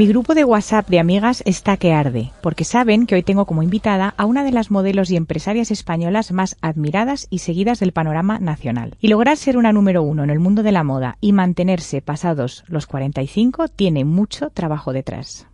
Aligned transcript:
Mi 0.00 0.06
grupo 0.06 0.34
de 0.34 0.44
WhatsApp 0.44 0.88
de 0.88 0.98
amigas 0.98 1.42
está 1.44 1.76
que 1.76 1.92
arde, 1.92 2.32
porque 2.40 2.64
saben 2.64 3.04
que 3.06 3.16
hoy 3.16 3.22
tengo 3.22 3.44
como 3.44 3.62
invitada 3.62 4.14
a 4.16 4.24
una 4.24 4.44
de 4.44 4.50
las 4.50 4.70
modelos 4.70 5.10
y 5.10 5.16
empresarias 5.16 5.70
españolas 5.70 6.32
más 6.32 6.56
admiradas 6.62 7.26
y 7.28 7.40
seguidas 7.40 7.80
del 7.80 7.92
panorama 7.92 8.38
nacional. 8.38 8.96
Y 9.02 9.08
lograr 9.08 9.36
ser 9.36 9.58
una 9.58 9.74
número 9.74 10.02
uno 10.02 10.24
en 10.24 10.30
el 10.30 10.40
mundo 10.40 10.62
de 10.62 10.72
la 10.72 10.84
moda 10.84 11.18
y 11.20 11.34
mantenerse 11.34 12.00
pasados 12.00 12.64
los 12.66 12.86
45 12.86 13.68
tiene 13.68 14.06
mucho 14.06 14.48
trabajo 14.48 14.94
detrás. 14.94 15.46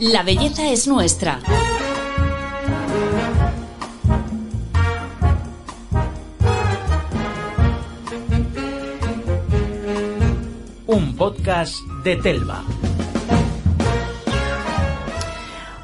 La 0.00 0.24
belleza 0.24 0.68
es 0.68 0.88
nuestra. 0.88 1.38
Un 10.88 11.14
podcast 11.16 11.84
de 12.02 12.16
Telva. 12.16 12.64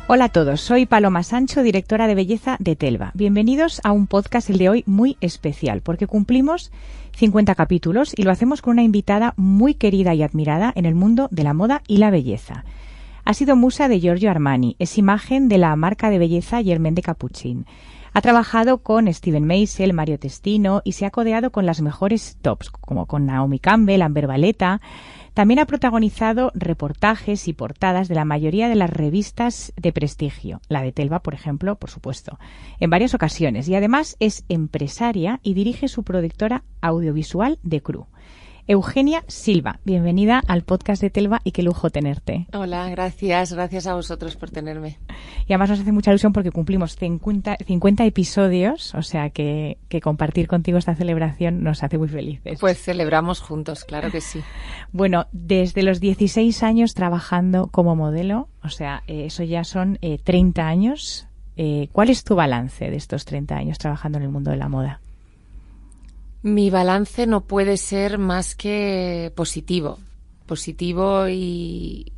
Hola 0.06 0.24
a 0.24 0.28
todos, 0.30 0.62
soy 0.62 0.86
Paloma 0.86 1.22
Sancho, 1.22 1.62
directora 1.62 2.06
de 2.06 2.14
belleza 2.14 2.56
de 2.58 2.74
Telva. 2.74 3.10
Bienvenidos 3.12 3.82
a 3.84 3.92
un 3.92 4.06
podcast 4.06 4.48
el 4.48 4.56
de 4.56 4.70
hoy 4.70 4.82
muy 4.86 5.18
especial, 5.20 5.82
porque 5.82 6.06
cumplimos 6.06 6.72
50 7.16 7.54
capítulos 7.54 8.14
y 8.16 8.22
lo 8.22 8.30
hacemos 8.30 8.62
con 8.62 8.72
una 8.72 8.82
invitada 8.82 9.34
muy 9.36 9.74
querida 9.74 10.14
y 10.14 10.22
admirada 10.22 10.72
en 10.74 10.86
el 10.86 10.94
mundo 10.94 11.28
de 11.30 11.44
la 11.44 11.52
moda 11.52 11.82
y 11.86 11.98
la 11.98 12.08
belleza. 12.08 12.64
Ha 13.24 13.32
sido 13.32 13.56
musa 13.56 13.88
de 13.88 14.00
Giorgio 14.00 14.30
Armani, 14.30 14.76
es 14.78 14.98
imagen 14.98 15.48
de 15.48 15.56
la 15.56 15.74
marca 15.76 16.10
de 16.10 16.18
belleza 16.18 16.62
Germaine 16.62 16.96
de 16.96 17.02
Capuchin. 17.02 17.64
Ha 18.12 18.20
trabajado 18.20 18.82
con 18.82 19.12
Steven 19.12 19.44
Meisel, 19.44 19.94
Mario 19.94 20.18
Testino 20.18 20.82
y 20.84 20.92
se 20.92 21.06
ha 21.06 21.10
codeado 21.10 21.50
con 21.50 21.64
las 21.64 21.80
mejores 21.80 22.36
tops, 22.42 22.70
como 22.70 23.06
con 23.06 23.24
Naomi 23.24 23.58
Campbell, 23.58 24.02
Amber 24.02 24.26
Valeta. 24.26 24.82
También 25.32 25.58
ha 25.58 25.66
protagonizado 25.66 26.52
reportajes 26.54 27.48
y 27.48 27.54
portadas 27.54 28.08
de 28.08 28.14
la 28.14 28.26
mayoría 28.26 28.68
de 28.68 28.76
las 28.76 28.90
revistas 28.90 29.72
de 29.76 29.92
prestigio, 29.92 30.60
la 30.68 30.82
de 30.82 30.92
Telva, 30.92 31.20
por 31.20 31.32
ejemplo, 31.32 31.76
por 31.76 31.90
supuesto, 31.90 32.38
en 32.78 32.90
varias 32.90 33.14
ocasiones. 33.14 33.68
Y 33.68 33.74
además 33.74 34.16
es 34.20 34.44
empresaria 34.50 35.40
y 35.42 35.54
dirige 35.54 35.88
su 35.88 36.04
productora 36.04 36.62
audiovisual 36.82 37.58
de 37.62 37.82
Cru. 37.82 38.06
Eugenia 38.66 39.24
Silva, 39.28 39.78
bienvenida 39.84 40.42
al 40.48 40.62
podcast 40.62 41.02
de 41.02 41.10
Telva 41.10 41.42
y 41.44 41.52
qué 41.52 41.62
lujo 41.62 41.90
tenerte. 41.90 42.46
Hola, 42.54 42.88
gracias, 42.88 43.52
gracias 43.52 43.86
a 43.86 43.94
vosotros 43.94 44.36
por 44.36 44.50
tenerme. 44.50 44.98
Y 45.46 45.52
además 45.52 45.68
nos 45.68 45.80
hace 45.80 45.92
mucha 45.92 46.10
ilusión 46.10 46.32
porque 46.32 46.50
cumplimos 46.50 46.96
50, 46.96 47.58
50 47.62 48.06
episodios, 48.06 48.94
o 48.94 49.02
sea 49.02 49.28
que, 49.28 49.76
que, 49.90 50.00
compartir 50.00 50.48
contigo 50.48 50.78
esta 50.78 50.94
celebración 50.94 51.62
nos 51.62 51.82
hace 51.82 51.98
muy 51.98 52.08
felices. 52.08 52.58
Pues 52.58 52.80
celebramos 52.80 53.40
juntos, 53.40 53.84
claro 53.84 54.10
que 54.10 54.22
sí. 54.22 54.40
Bueno, 54.92 55.26
desde 55.32 55.82
los 55.82 56.00
16 56.00 56.62
años 56.62 56.94
trabajando 56.94 57.66
como 57.66 57.96
modelo, 57.96 58.48
o 58.62 58.70
sea, 58.70 59.02
eh, 59.06 59.26
eso 59.26 59.42
ya 59.42 59.64
son 59.64 59.98
eh, 60.00 60.18
30 60.24 60.66
años. 60.66 61.28
Eh, 61.56 61.88
¿Cuál 61.92 62.08
es 62.08 62.24
tu 62.24 62.34
balance 62.34 62.90
de 62.90 62.96
estos 62.96 63.26
30 63.26 63.56
años 63.56 63.76
trabajando 63.76 64.16
en 64.16 64.24
el 64.24 64.30
mundo 64.30 64.50
de 64.50 64.56
la 64.56 64.70
moda? 64.70 65.02
Mi 66.44 66.68
balance 66.68 67.26
no 67.26 67.46
puede 67.46 67.78
ser 67.78 68.18
más 68.18 68.54
que 68.54 69.32
positivo, 69.34 69.98
positivo 70.44 71.26
y, 71.26 72.12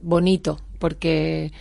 bonito, 0.00 0.58
porque 0.78 1.52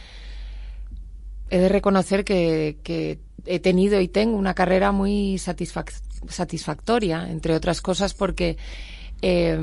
he 1.49 1.57
de 1.57 1.67
reconocer 1.67 2.23
que, 2.23 3.19
he 3.45 3.59
tenido 3.59 3.99
y 3.99 4.07
tengo 4.07 4.37
una 4.37 4.53
carrera 4.53 4.93
muy 4.93 5.37
satisfac 5.37 5.91
satisfactoria, 6.29 7.29
entre 7.29 7.55
otras 7.55 7.81
cosas 7.81 8.13
porque, 8.13 8.55
eh, 9.21 9.59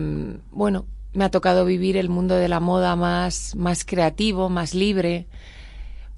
bueno, 0.51 0.85
me 1.15 1.25
ha 1.25 1.31
tocado 1.31 1.65
vivir 1.65 1.97
el 1.97 2.11
mundo 2.11 2.35
de 2.35 2.49
la 2.49 2.61
moda 2.61 2.95
más 2.95 3.55
creativo, 3.87 4.51
más 4.51 4.75
libre, 4.75 5.29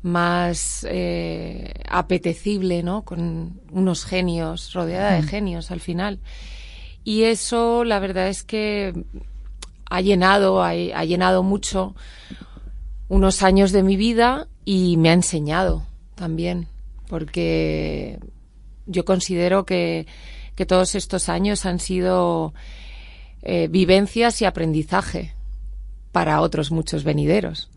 más 0.02 0.86
eh, 0.90 1.74
apetecible, 1.88 2.82
¿no? 2.82 3.02
Con 3.02 3.60
unos 3.70 4.04
genios, 4.04 4.72
rodeada 4.72 5.12
de 5.12 5.22
genios 5.22 5.70
al 5.70 5.80
final. 5.80 6.18
Y 7.04 7.22
eso, 7.22 7.84
la 7.84 7.98
verdad 7.98 8.28
es 8.28 8.42
que 8.42 8.92
ha 9.88 10.00
llenado, 10.00 10.62
ha, 10.62 10.70
ha 10.70 11.04
llenado 11.04 11.42
mucho 11.42 11.94
unos 13.08 13.42
años 13.42 13.72
de 13.72 13.82
mi 13.82 13.96
vida 13.96 14.48
y 14.64 14.96
me 14.96 15.10
ha 15.10 15.12
enseñado 15.12 15.84
también, 16.14 16.69
porque 17.08 18.19
yo 18.86 19.04
considero 19.04 19.64
que, 19.64 20.06
que 20.54 20.66
todos 20.66 20.94
estos 20.94 21.28
años 21.28 21.66
han 21.66 21.78
sido 21.78 22.54
eh, 23.42 23.69
vivencias 23.69 24.40
y 24.40 24.44
aprendizaje 24.44 25.34
para 26.12 26.40
otros 26.40 26.70
muchos 26.70 27.04
venideros. 27.04 27.72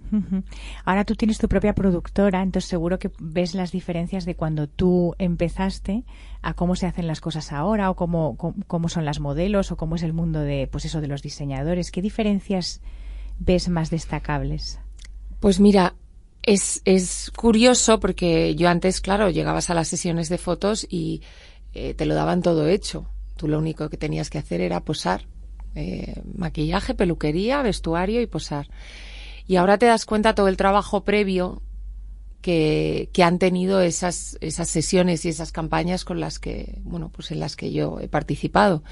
Ahora 0.84 1.06
tú 1.06 1.16
tienes 1.16 1.38
tu 1.38 1.48
propia 1.48 1.74
productora, 1.74 2.42
entonces 2.42 2.70
seguro 2.70 3.00
que 3.00 3.12
ves 3.20 3.56
las 3.56 3.72
diferencias 3.72 4.26
de 4.26 4.36
cuando 4.36 4.68
tú 4.68 5.16
empezaste 5.18 6.04
a 6.42 6.54
cómo 6.54 6.76
se 6.76 6.86
hacen 6.86 7.08
las 7.08 7.22
cosas 7.22 7.52
ahora 7.52 7.90
o 7.90 7.96
cómo, 7.96 8.38
cómo, 8.38 8.56
cómo 8.68 8.90
son 8.90 9.06
las 9.06 9.20
modelos 9.20 9.72
o 9.72 9.78
cómo 9.78 9.96
es 9.96 10.04
el 10.04 10.14
mundo 10.14 10.40
de 10.40 10.68
pues 10.72 10.86
eso 10.86 11.02
de 11.02 11.08
los 11.08 11.22
diseñadores. 11.22 11.92
¿Qué 11.92 12.02
diferencias 12.02 12.82
ves 13.40 13.70
más 13.70 13.90
destacables? 13.90 14.80
Pues 15.40 15.60
mira, 15.60 15.96
es, 16.44 16.82
es 16.86 17.32
curioso 17.36 18.00
porque 18.00 18.56
yo 18.56 18.70
antes, 18.70 19.02
claro, 19.02 19.30
llegabas 19.30 19.70
a 19.70 19.74
las 19.74 19.88
sesiones 19.88 20.30
de 20.30 20.38
fotos 20.38 20.86
y 20.90 21.22
eh, 21.74 21.94
te 21.94 22.06
lo 22.06 22.16
daban 22.16 22.42
todo 22.42 22.68
hecho. 22.68 23.08
Tú 23.36 23.48
lo 23.48 23.60
único 23.60 23.90
que 23.90 23.98
tenías 23.98 24.30
que 24.30 24.38
hacer 24.38 24.62
era 24.62 24.80
posar. 24.82 25.26
Eh, 25.76 26.22
maquillaje, 26.38 26.94
peluquería, 26.94 27.62
vestuario 27.62 28.22
y 28.22 28.28
posar. 28.28 28.68
Y 29.48 29.58
ahora 29.58 29.78
te 29.78 29.86
das 29.86 30.06
cuenta 30.06 30.36
todo 30.36 30.48
el 30.48 30.58
trabajo 30.58 31.04
previo 31.04 31.62
que, 32.42 33.10
que, 33.14 33.24
han 33.24 33.40
tenido 33.40 33.82
esas, 33.82 34.38
esas 34.42 34.70
sesiones 34.70 35.26
y 35.26 35.30
esas 35.30 35.52
campañas 35.52 36.06
con 36.06 36.20
las 36.20 36.40
que, 36.40 36.80
bueno, 36.84 37.10
pues 37.10 37.32
en 37.32 37.40
las 37.40 37.56
que 37.56 37.72
yo 37.72 38.00
he 38.00 38.08
participado. 38.08 38.84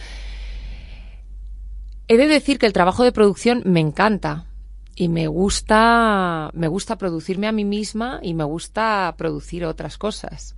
He 2.08 2.18
de 2.18 2.28
decir 2.28 2.60
que 2.60 2.66
el 2.66 2.74
trabajo 2.74 3.04
de 3.04 3.12
producción 3.12 3.62
me 3.66 3.80
encanta 3.80 4.46
y 4.96 5.08
me 5.10 5.28
gusta, 5.28 6.52
me 6.54 6.68
gusta 6.68 6.98
producirme 6.98 7.48
a 7.48 7.52
mí 7.52 7.66
misma 7.66 8.20
y 8.22 8.34
me 8.34 8.44
gusta 8.44 9.14
producir 9.18 9.66
otras 9.66 9.98
cosas 9.98 10.56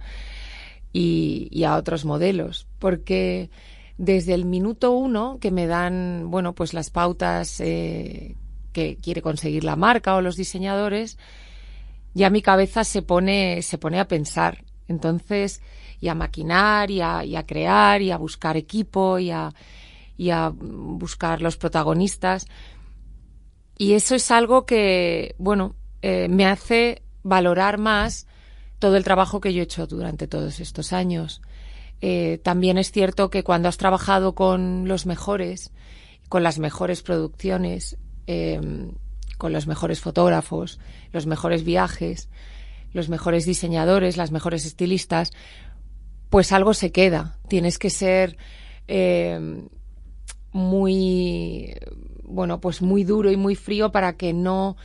y, 0.91 1.63
a 1.63 1.75
otros 1.75 2.05
modelos, 2.05 2.67
porque 2.79 3.50
desde 3.97 4.34
el 4.34 4.45
minuto 4.45 4.91
uno 4.91 5.38
que 5.39 5.51
me 5.51 5.67
dan, 5.67 6.29
bueno, 6.31 6.53
pues 6.53 6.73
las 6.73 6.89
pautas 6.89 7.59
eh, 7.59 8.35
que 8.75 8.97
quiere 8.97 9.21
conseguir 9.21 9.63
la 9.63 9.77
marca 9.77 10.15
o 10.15 10.21
los 10.21 10.35
diseñadores, 10.35 11.17
ya 12.13 12.29
mi 12.29 12.41
cabeza 12.41 12.83
se 12.83 13.01
pone, 13.01 13.61
se 13.61 13.77
pone 13.77 14.01
a 14.01 14.07
pensar. 14.07 14.65
Entonces, 14.89 15.61
y 16.01 16.09
a 16.09 16.15
maquinar, 16.15 16.91
y 16.91 17.01
a, 17.01 17.45
crear, 17.47 18.01
y 18.01 18.11
a 18.11 18.17
buscar 18.17 18.57
equipo, 18.57 19.17
y 19.17 19.31
a, 19.31 19.53
a 20.31 20.49
buscar 20.53 21.41
los 21.41 21.55
protagonistas. 21.55 22.47
Y 23.77 23.93
eso 23.93 24.13
es 24.13 24.29
algo 24.29 24.65
que, 24.65 25.35
bueno, 25.37 25.75
eh, 26.01 26.27
me 26.27 26.45
hace 26.45 27.01
valorar 27.23 27.77
más 27.77 28.27
todo 28.79 28.97
el 28.97 29.05
trabajo 29.05 29.39
que 29.39 29.53
yo 29.53 29.61
he 29.61 29.63
hecho 29.63 29.87
durante 29.87 30.27
todos 30.27 30.59
estos 30.59 30.91
años. 30.91 31.41
Eh, 32.01 32.39
también 32.43 32.77
es 32.77 32.91
cierto 32.91 33.29
que 33.29 33.43
cuando 33.43 33.69
has 33.69 33.77
trabajado 33.77 34.35
con 34.35 34.87
los 34.87 35.05
mejores, 35.05 35.71
con 36.29 36.43
las 36.43 36.59
mejores 36.59 37.01
producciones, 37.01 37.97
eh, 38.27 38.59
con 39.37 39.53
los 39.53 39.67
mejores 39.67 39.99
fotógrafos, 39.99 40.79
los 41.11 41.25
mejores 41.25 41.63
viajes, 41.63 42.29
los 42.93 43.09
mejores 43.09 43.45
diseñadores, 43.45 44.17
las 44.17 44.31
mejores 44.31 44.66
estilistas, 44.66 45.31
pues 46.29 46.51
algo 46.51 46.73
se 46.73 46.91
queda. 46.91 47.37
Tienes 47.49 47.77
que 47.77 47.89
ser 47.89 48.37
eh, 48.87 49.67
muy, 50.51 51.75
bueno, 52.23 52.61
pues 52.61 52.81
muy 52.81 53.03
duro 53.03 53.31
y 53.31 53.37
muy 53.37 53.55
frío 53.55 53.91
para 53.91 54.16
que 54.16 54.31
no 54.33 54.78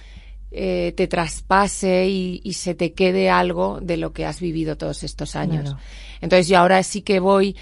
eh, 0.50 0.92
te 0.96 1.06
traspase 1.06 2.08
y, 2.08 2.40
y, 2.42 2.54
se 2.54 2.74
te 2.74 2.92
quede 2.92 3.30
algo 3.30 3.78
de 3.80 3.96
lo 3.96 4.12
que 4.12 4.26
has 4.26 4.40
vivido 4.40 4.76
todos 4.76 5.04
estos 5.04 5.36
años. 5.36 5.62
Claro. 5.62 5.78
Entonces 6.20 6.48
yo 6.48 6.58
ahora 6.58 6.82
sí 6.82 7.02
que 7.02 7.20
voy 7.20 7.56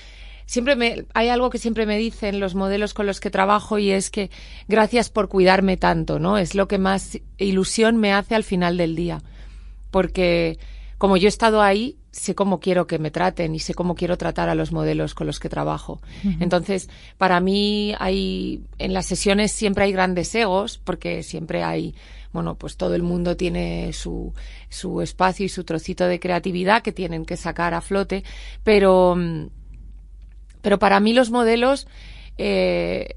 siempre 0.49 0.77
me, 0.77 1.05
hay 1.13 1.29
algo 1.29 1.51
que 1.51 1.59
siempre 1.59 1.85
me 1.85 1.99
dicen 1.99 2.41
los 2.41 2.55
modelos 2.55 2.95
con 2.95 3.07
los 3.07 3.21
que 3.21 3.31
trabajo 3.31 3.79
y 3.79 3.91
es 3.91 4.11
que 4.11 4.31
gracias 4.67 5.11
por 5.11 5.29
cuidarme 5.29 5.77
tanto, 5.77 6.19
¿no? 6.19 6.39
Es 6.39 6.55
lo 6.55 6.67
que 6.67 6.79
más 6.79 7.19
ilusión 7.37 7.99
me 7.99 8.15
hace 8.15 8.35
al 8.35 8.45
final 8.45 8.79
del 8.79 8.97
día. 8.97 9.23
Porque 9.91 10.59
como 10.97 11.19
yo 11.19 11.27
he 11.27 11.29
estado 11.29 11.61
ahí, 11.61 11.99
sé 12.13 12.35
cómo 12.35 12.61
quiero 12.61 12.87
que 12.87 12.99
me 12.99 13.11
traten 13.11 13.55
y 13.55 13.59
sé 13.59 13.75
cómo 13.75 13.95
quiero 13.95 14.17
tratar 14.17 14.49
a 14.49 14.55
los 14.55 14.73
modelos 14.73 15.15
con 15.15 15.27
los 15.27 15.39
que 15.39 15.51
trabajo. 15.51 16.01
Uh 16.25 16.29
-huh. 16.29 16.37
Entonces, 16.41 16.89
para 17.19 17.41
mí 17.41 17.95
hay, 17.99 18.63
en 18.79 18.95
las 18.95 19.05
sesiones 19.05 19.53
siempre 19.53 19.85
hay 19.85 19.93
grandes 19.93 20.35
egos 20.35 20.79
porque 20.83 21.23
siempre 21.25 21.63
hay, 21.63 21.95
bueno, 22.33 22.55
pues 22.55 22.79
todo 22.79 22.95
el 22.95 23.03
mundo 23.03 23.37
tiene 23.37 23.93
su, 23.93 24.33
su 24.71 25.03
espacio 25.03 25.45
y 25.45 25.51
su 25.51 25.65
trocito 25.65 26.07
de 26.07 26.19
creatividad 26.19 26.83
que 26.83 26.93
tienen 26.93 27.27
que 27.27 27.37
sacar 27.37 27.75
a 27.75 27.83
flote, 27.83 28.25
pero, 28.65 29.15
pero 30.61 30.79
para 30.79 31.01
mí 31.01 31.13
los 31.13 31.31
modelos 31.31 31.87
eh, 32.37 33.17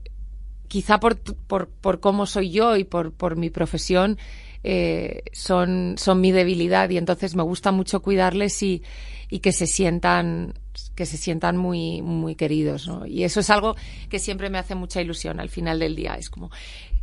quizá 0.67 0.99
por, 0.99 1.17
por, 1.19 1.67
por 1.67 1.99
cómo 1.99 2.25
soy 2.25 2.51
yo 2.51 2.77
y 2.77 2.83
por, 2.83 3.11
por 3.11 3.35
mi 3.35 3.49
profesión, 3.49 4.17
eh, 4.63 5.23
son, 5.33 5.95
son 5.97 6.21
mi 6.21 6.31
debilidad 6.31 6.89
y 6.89 6.97
entonces 6.97 7.35
me 7.35 7.43
gusta 7.43 7.71
mucho 7.71 8.01
cuidarles 8.01 8.61
y, 8.63 8.83
y 9.29 9.39
que 9.39 9.51
se 9.51 9.67
sientan 9.67 10.53
que 10.95 11.05
se 11.05 11.17
sientan 11.17 11.57
muy 11.57 12.01
muy 12.01 12.35
queridos 12.35 12.87
¿no? 12.87 13.05
y 13.05 13.23
eso 13.25 13.41
es 13.41 13.49
algo 13.49 13.75
que 14.09 14.19
siempre 14.19 14.49
me 14.49 14.57
hace 14.57 14.73
mucha 14.75 15.01
ilusión 15.01 15.39
al 15.39 15.49
final 15.49 15.79
del 15.79 15.95
día. 15.95 16.13
Es 16.13 16.29
como 16.29 16.51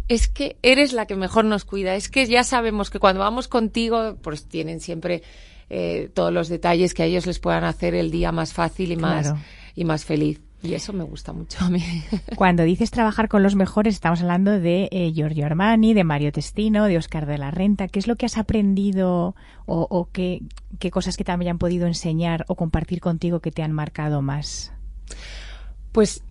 es 0.08 0.28
que 0.28 0.56
eres 0.62 0.92
la 0.94 1.06
que 1.06 1.16
mejor 1.16 1.44
nos 1.44 1.64
cuida. 1.64 1.94
Es 1.94 2.08
que 2.08 2.26
ya 2.26 2.44
sabemos 2.44 2.88
que 2.90 2.98
cuando 2.98 3.20
vamos 3.20 3.48
contigo 3.48 4.16
pues 4.22 4.46
tienen 4.46 4.80
siempre 4.80 5.22
eh, 5.68 6.10
todos 6.14 6.32
los 6.32 6.48
detalles 6.48 6.94
que 6.94 7.02
a 7.02 7.06
ellos 7.06 7.26
les 7.26 7.38
puedan 7.38 7.64
hacer 7.64 7.94
el 7.94 8.10
día 8.10 8.32
más 8.32 8.54
fácil 8.54 8.92
y 8.92 8.96
más 8.96 9.34
y 9.78 9.84
más 9.84 10.04
feliz 10.04 10.40
y 10.60 10.74
eso 10.74 10.92
me 10.92 11.04
gusta 11.04 11.32
mucho 11.32 11.64
a 11.64 11.70
mí. 11.70 11.82
Cuando 12.36 12.64
dices 12.64 12.90
trabajar 12.90 13.28
con 13.28 13.44
los 13.44 13.54
mejores, 13.54 13.94
estamos 13.94 14.20
hablando 14.22 14.58
de 14.58 14.88
eh, 14.90 15.12
Giorgio 15.12 15.46
Armani, 15.46 15.94
de 15.94 16.02
Mario 16.02 16.32
Testino, 16.32 16.86
de 16.86 16.98
Oscar 16.98 17.26
de 17.26 17.38
la 17.38 17.52
Renta. 17.52 17.86
¿Qué 17.86 18.00
es 18.00 18.08
lo 18.08 18.16
que 18.16 18.26
has 18.26 18.38
aprendido 18.38 19.36
o, 19.66 19.86
o 19.88 20.08
qué, 20.10 20.42
qué, 20.80 20.90
cosas 20.90 21.16
que 21.16 21.22
te 21.22 21.30
hayan 21.30 21.58
podido 21.58 21.86
enseñar 21.86 22.44
o 22.48 22.56
compartir 22.56 23.00
contigo 23.00 23.38
que 23.38 23.52
te 23.52 23.62
han 23.62 23.70
marcado 23.70 24.20
más? 24.20 24.72
Pues 25.92 26.24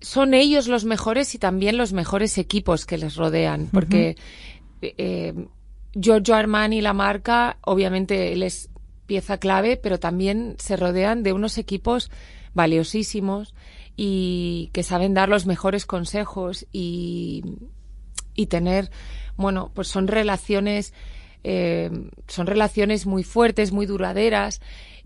son 0.00 0.34
ellos 0.34 0.66
los 0.66 0.84
mejores 0.84 1.32
y 1.36 1.38
también 1.38 1.76
los 1.76 1.92
mejores 1.92 2.38
equipos 2.38 2.84
que 2.84 2.98
les 2.98 3.14
rodean, 3.14 3.68
porque 3.72 4.16
uh 4.16 4.84
-huh. 4.84 4.94
eh, 4.98 5.46
Giorgio 5.94 6.34
Armani, 6.34 6.80
la 6.80 6.94
marca, 6.94 7.58
obviamente 7.60 8.32
él 8.32 8.42
es 8.42 8.70
pieza 9.06 9.38
clave, 9.38 9.76
pero 9.76 10.00
también 10.00 10.56
se 10.58 10.76
rodean 10.76 11.22
de 11.22 11.32
unos 11.32 11.58
equipos 11.58 12.10
valiosísimos 12.54 13.54
y 13.96 14.70
que 14.72 14.82
saben 14.82 15.14
dar 15.14 15.28
los 15.28 15.46
mejores 15.46 15.86
consejos 15.86 16.66
y, 16.72 17.42
y 18.34 18.46
tener, 18.46 18.90
bueno, 19.36 19.70
pues 19.74 19.88
son 19.88 20.08
relaciones, 20.08 20.94
eh, 21.44 21.90
son 22.28 22.46
relaciones 22.46 23.06
muy 23.06 23.22
fuertes, 23.22 23.72
muy 23.72 23.86
duraderas 23.86 24.60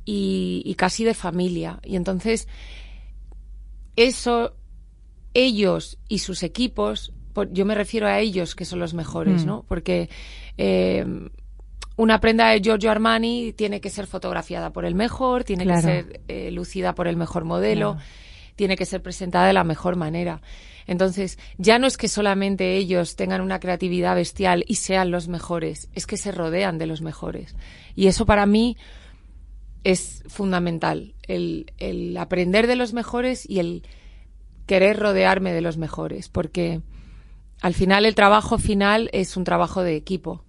y, 0.05 0.63
y, 0.65 0.75
casi 0.75 1.05
de 1.05 1.15
familia. 1.15 1.81
Y 1.83 1.97
entonces, 1.97 2.47
eso, 3.97 4.55
ellos 5.35 5.99
y 6.09 6.21
sus 6.21 6.43
equipos, 6.43 7.13
yo 7.51 7.67
me 7.67 7.75
refiero 7.75 8.07
a 8.07 8.21
ellos 8.21 8.55
que 8.55 8.65
son 8.65 8.79
los 8.79 8.95
mejores, 8.95 9.45
mm. 9.45 9.47
¿no? 9.47 9.65
Porque 9.69 10.09
eh, 10.57 11.05
una 11.97 12.21
prenda 12.21 12.49
de 12.49 12.61
Giorgio 12.61 12.91
Armani 12.91 13.53
tiene 13.55 13.81
que 13.81 13.91
ser 13.91 14.07
fotografiada 14.07 14.71
por 14.71 14.85
el 14.85 14.95
mejor, 14.95 15.45
tiene 15.45 15.65
claro. 15.65 15.81
que 15.81 15.87
ser 15.87 16.21
eh, 16.29 16.51
lucida 16.51 16.95
por 16.95 17.09
el 17.09 17.17
mejor 17.17 17.45
modelo, 17.45 17.95
claro. 17.95 18.07
tiene 18.55 18.77
que 18.77 18.85
ser 18.85 19.03
presentada 19.03 19.47
de 19.47 19.55
la 19.55 19.65
mejor 19.65 19.97
manera. 19.97 20.43
Entonces, 20.87 21.39
ya 21.57 21.79
no 21.79 21.87
es 21.87 21.97
que 21.97 22.09
solamente 22.09 22.77
ellos 22.77 23.17
tengan 23.17 23.41
una 23.41 23.59
creatividad 23.59 24.15
bestial 24.15 24.65
y 24.69 24.77
sean 24.77 25.11
los 25.11 25.27
mejores, 25.27 25.89
es 25.95 26.07
que 26.07 26.17
se 26.17 26.33
rodean 26.33 26.79
de 26.79 26.87
los 26.87 27.01
mejores. 27.01 27.57
Y 27.95 28.07
eso 28.07 28.27
para 28.27 28.47
mí 28.47 28.77
es 29.83 30.23
fundamental, 30.29 31.15
el, 31.23 31.73
el 31.79 32.17
aprender 32.19 32.67
de 32.67 32.77
los 32.77 32.93
mejores 32.93 33.49
y 33.49 33.59
el 33.59 33.83
querer 34.67 34.99
rodearme 34.99 35.53
de 35.53 35.61
los 35.61 35.77
mejores, 35.77 36.29
porque 36.29 36.83
al 37.63 37.73
final 37.73 38.05
el 38.05 38.15
trabajo 38.15 38.59
final 38.59 39.09
es 39.13 39.37
un 39.37 39.45
trabajo 39.45 39.83
de 39.83 39.97
equipo 39.97 40.46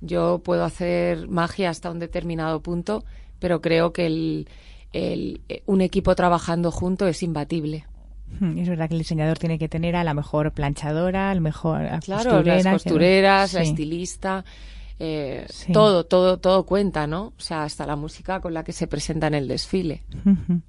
yo 0.00 0.40
puedo 0.44 0.64
hacer 0.64 1.28
magia 1.28 1.70
hasta 1.70 1.90
un 1.90 1.98
determinado 1.98 2.60
punto, 2.60 3.04
pero 3.38 3.60
creo 3.60 3.92
que 3.92 4.06
el, 4.06 4.48
el, 4.92 5.40
un 5.66 5.80
equipo 5.80 6.14
trabajando 6.14 6.70
junto 6.70 7.06
es 7.06 7.22
imbatible. 7.22 7.86
Hmm, 8.40 8.58
Es 8.58 8.68
verdad 8.68 8.88
que 8.88 8.94
el 8.94 9.00
diseñador 9.00 9.38
tiene 9.38 9.58
que 9.58 9.68
tener 9.68 9.96
a 9.96 10.04
la 10.04 10.14
mejor 10.14 10.52
planchadora, 10.52 11.30
al 11.30 11.40
mejor 11.40 11.88
claro, 12.00 12.30
costurera, 12.30 12.62
las 12.62 12.82
costureras, 12.82 13.50
que... 13.52 13.56
la 13.56 13.62
estilista, 13.62 14.44
eh, 14.98 15.46
sí. 15.48 15.72
todo, 15.72 16.04
todo, 16.04 16.38
todo 16.38 16.66
cuenta, 16.66 17.06
¿no? 17.06 17.32
O 17.38 17.40
sea, 17.40 17.62
hasta 17.64 17.86
la 17.86 17.96
música 17.96 18.40
con 18.40 18.52
la 18.52 18.64
que 18.64 18.72
se 18.72 18.86
presenta 18.86 19.28
en 19.28 19.34
el 19.34 19.48
desfile. 19.48 20.02
Uh 20.26 20.30
-huh. 20.30 20.60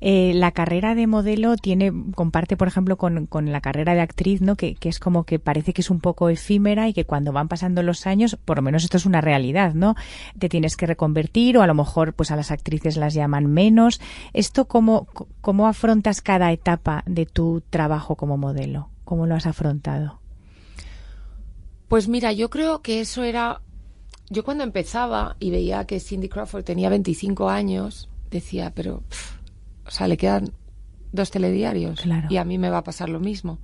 Eh, 0.00 0.32
la 0.34 0.50
carrera 0.50 0.94
de 0.94 1.06
modelo 1.06 1.56
tiene, 1.56 1.92
comparte, 2.14 2.56
por 2.56 2.68
ejemplo, 2.68 2.96
con, 2.96 3.26
con 3.26 3.52
la 3.52 3.60
carrera 3.60 3.94
de 3.94 4.00
actriz, 4.00 4.40
¿no? 4.40 4.56
Que, 4.56 4.74
que, 4.74 4.88
es 4.88 4.98
como 4.98 5.24
que 5.24 5.38
parece 5.38 5.72
que 5.72 5.80
es 5.80 5.90
un 5.90 6.00
poco 6.00 6.28
efímera 6.28 6.88
y 6.88 6.92
que 6.92 7.04
cuando 7.04 7.32
van 7.32 7.48
pasando 7.48 7.82
los 7.82 8.06
años, 8.06 8.36
por 8.44 8.56
lo 8.56 8.62
menos 8.62 8.84
esto 8.84 8.96
es 8.96 9.06
una 9.06 9.20
realidad, 9.20 9.74
¿no? 9.74 9.94
Te 10.38 10.48
tienes 10.48 10.76
que 10.76 10.86
reconvertir 10.86 11.56
o 11.56 11.62
a 11.62 11.66
lo 11.66 11.74
mejor 11.74 12.14
pues 12.14 12.30
a 12.30 12.36
las 12.36 12.50
actrices 12.50 12.96
las 12.96 13.14
llaman 13.14 13.46
menos. 13.46 14.00
¿Esto 14.32 14.66
cómo, 14.66 15.06
cómo 15.40 15.66
afrontas 15.66 16.20
cada 16.20 16.52
etapa 16.52 17.04
de 17.06 17.26
tu 17.26 17.62
trabajo 17.70 18.16
como 18.16 18.36
modelo? 18.36 18.88
¿Cómo 19.04 19.26
lo 19.26 19.34
has 19.34 19.46
afrontado? 19.46 20.20
Pues 21.88 22.08
mira, 22.08 22.32
yo 22.32 22.48
creo 22.48 22.80
que 22.80 23.00
eso 23.00 23.22
era... 23.22 23.60
Yo 24.30 24.44
cuando 24.44 24.64
empezaba 24.64 25.36
y 25.38 25.50
veía 25.50 25.84
que 25.84 26.00
Cindy 26.00 26.28
Crawford 26.28 26.64
tenía 26.64 26.88
25 26.88 27.50
años, 27.50 28.08
decía, 28.30 28.72
pero... 28.74 29.02
o 29.86 29.90
sea, 29.90 30.08
le 30.08 30.16
quedan 30.16 30.52
dos 31.12 31.30
telediarios 31.30 32.00
claro. 32.00 32.28
y 32.30 32.36
a 32.36 32.44
mí 32.44 32.58
me 32.58 32.70
va 32.70 32.78
a 32.78 32.84
pasar 32.84 33.08
lo 33.08 33.20
mismo. 33.20 33.58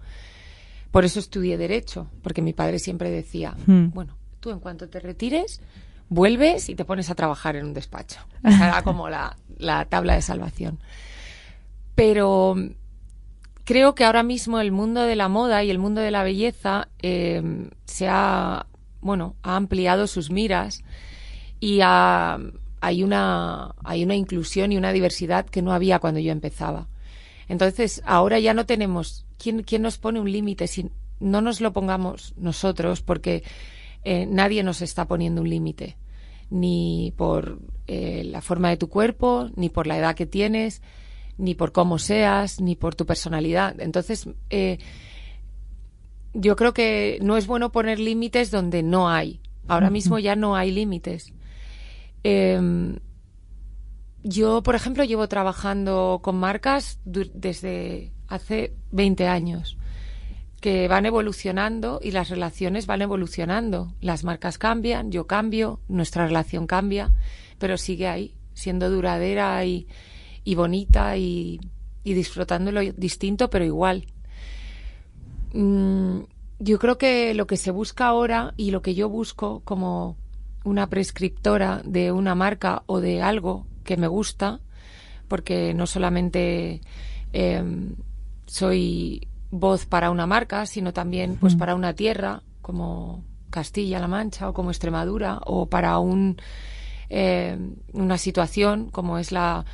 Por 0.91 1.05
eso 1.05 1.19
estudié 1.21 1.57
Derecho, 1.57 2.11
porque 2.23 2.43
mi 2.43 2.53
padre 2.53 2.79
siempre 2.79 3.11
decía, 3.11 3.55
hmm. 3.67 3.91
bueno, 3.93 4.17
tú 4.41 4.51
en 4.51 4.61
cuanto 4.61 4.89
te 4.89 5.01
retires, 5.01 5.61
vuelves 6.09 6.69
y 6.69 6.75
te 6.75 6.85
pones 6.85 7.11
a 7.11 7.15
trabajar 7.15 7.57
en 7.57 7.67
un 7.67 7.75
despacho. 7.75 8.21
Era 8.43 8.83
como 8.83 9.09
la, 9.09 9.37
la 9.59 9.85
tabla 9.85 10.15
de 10.15 10.23
salvación. 10.23 10.79
Pero 11.95 12.57
creo 13.65 13.95
que 13.95 14.05
ahora 14.05 14.23
mismo 14.23 14.61
el 14.61 14.73
mundo 14.73 15.03
de 15.03 15.17
la 15.17 15.29
moda 15.29 15.63
y 15.63 15.71
el 15.71 15.79
mundo 15.79 16.01
de 16.01 16.11
la 16.11 16.23
belleza 16.23 16.89
eh, 17.03 17.43
se 17.85 18.09
ha, 18.09 18.67
bueno, 19.01 19.37
ha 19.43 19.57
ampliado 19.57 20.07
sus 20.07 20.31
miras 20.31 20.85
y 21.61 21.81
ha, 21.83 22.39
hay 22.81 23.03
una, 23.03 23.75
hay 23.85 24.05
una 24.05 24.15
inclusión 24.15 24.73
y 24.73 24.77
una 24.77 24.93
diversidad 24.93 25.47
que 25.47 25.63
no 25.63 25.73
había 25.73 25.99
cuando 25.99 26.21
yo 26.21 26.33
empezaba. 26.33 26.89
Entonces, 27.49 28.03
ahora 28.05 28.39
ya 28.39 28.55
no 28.55 28.67
tenemos. 28.67 29.27
¿Quién, 29.39 29.63
quién 29.63 29.83
nos 29.83 29.99
pone 29.99 30.21
un 30.21 30.31
límite 30.31 30.67
si 30.67 30.91
no 31.21 31.41
nos 31.41 31.61
lo 31.61 31.73
pongamos 31.73 32.35
nosotros? 32.37 33.03
Porque 33.03 33.43
eh, 34.05 34.27
nadie 34.27 34.63
nos 34.63 34.83
está 34.83 35.07
poniendo 35.07 35.41
un 35.41 35.49
límite. 35.49 35.97
Ni 36.51 37.13
por 37.17 37.59
eh, 37.87 38.25
la 38.25 38.41
forma 38.41 38.71
de 38.71 38.77
tu 38.77 38.89
cuerpo, 38.89 39.51
ni 39.57 39.69
por 39.69 39.87
la 39.87 39.99
edad 39.99 40.15
que 40.15 40.27
tienes, 40.27 40.83
ni 41.39 41.55
por 41.55 41.73
cómo 41.73 41.99
seas, 41.99 42.61
ni 42.61 42.77
por 42.77 42.95
tu 42.95 43.07
personalidad. 43.07 43.81
Entonces, 43.81 44.29
eh, 44.51 44.79
yo 46.35 46.57
creo 46.57 46.75
que 46.75 47.19
no 47.23 47.37
es 47.37 47.47
bueno 47.47 47.73
poner 47.73 47.99
límites 47.99 48.51
donde 48.51 48.83
no 48.83 49.09
hay. 49.09 49.41
Ahora 49.67 49.91
mismo 49.91 50.19
ya 50.19 50.35
no 50.35 50.57
hay 50.57 50.71
límites. 50.71 51.35
Eh, 52.31 52.99
yo, 54.23 54.63
por 54.63 54.75
ejemplo, 54.75 55.03
llevo 55.05 55.29
trabajando 55.29 56.21
con 56.23 56.37
marcas 56.37 57.01
desde 57.07 58.13
hace 58.27 58.75
20 58.93 59.27
años 59.27 59.79
que 60.61 60.89
van 60.89 61.07
evolucionando 61.07 62.01
y 62.03 62.11
las 62.11 62.29
relaciones 62.29 62.87
van 62.87 63.01
evolucionando. 63.01 63.95
Las 64.03 64.25
marcas 64.25 64.59
cambian, 64.59 65.11
yo 65.11 65.27
cambio, 65.27 65.81
nuestra 65.89 66.27
relación 66.27 66.67
cambia, 66.67 67.13
pero 67.59 67.79
sigue 67.79 68.09
ahí, 68.09 68.35
siendo 68.53 68.91
duradera 68.91 69.65
y, 69.65 69.87
y 70.45 70.55
bonita 70.55 71.17
y, 71.17 71.61
y 72.05 72.13
disfrutándolo 72.13 72.81
distinto, 72.95 73.49
pero 73.49 73.65
igual. 73.65 74.05
Mm, 75.55 76.19
yo 76.59 76.79
creo 76.79 76.99
que 76.99 77.33
lo 77.33 77.47
que 77.47 77.57
se 77.57 77.71
busca 77.71 78.07
ahora 78.07 78.53
y 78.59 78.71
lo 78.71 78.83
que 78.83 78.95
yo 78.95 79.09
busco 79.09 79.63
como 79.65 80.19
una 80.69 80.89
prescriptora 80.89 81.83
de 81.85 82.13
una 82.13 82.35
marca 82.35 82.83
o 82.87 83.01
de 83.01 83.23
algo 83.23 83.67
que 83.85 83.97
me 83.97 84.07
gusta, 84.07 84.61
porque 85.27 85.75
no 85.75 85.87
solamente 85.87 86.81
eh, 87.33 87.63
soy 88.47 89.29
voz 89.51 89.87
para 89.87 90.11
una 90.11 90.27
marca, 90.27 90.67
sino 90.67 90.93
también 90.93 91.37
pues 91.37 91.55
para 91.55 91.75
una 91.75 91.95
tierra 91.95 92.43
como 92.61 93.25
Castilla-La 93.51 94.09
Mancha 94.09 94.49
o 94.49 94.53
como 94.53 94.71
Extremadura 94.71 95.41
o 95.45 95.67
para 95.67 95.99
un 95.99 96.37
eh, 97.09 97.59
una 97.95 98.19
situación 98.19 98.91
como 98.91 99.19
es 99.19 99.33
la 99.33 99.65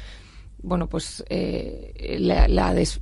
bueno 0.62 0.88
pues 0.88 1.24
eh, 1.28 2.16
la, 2.20 2.46
la, 2.46 2.72
des, 2.72 3.00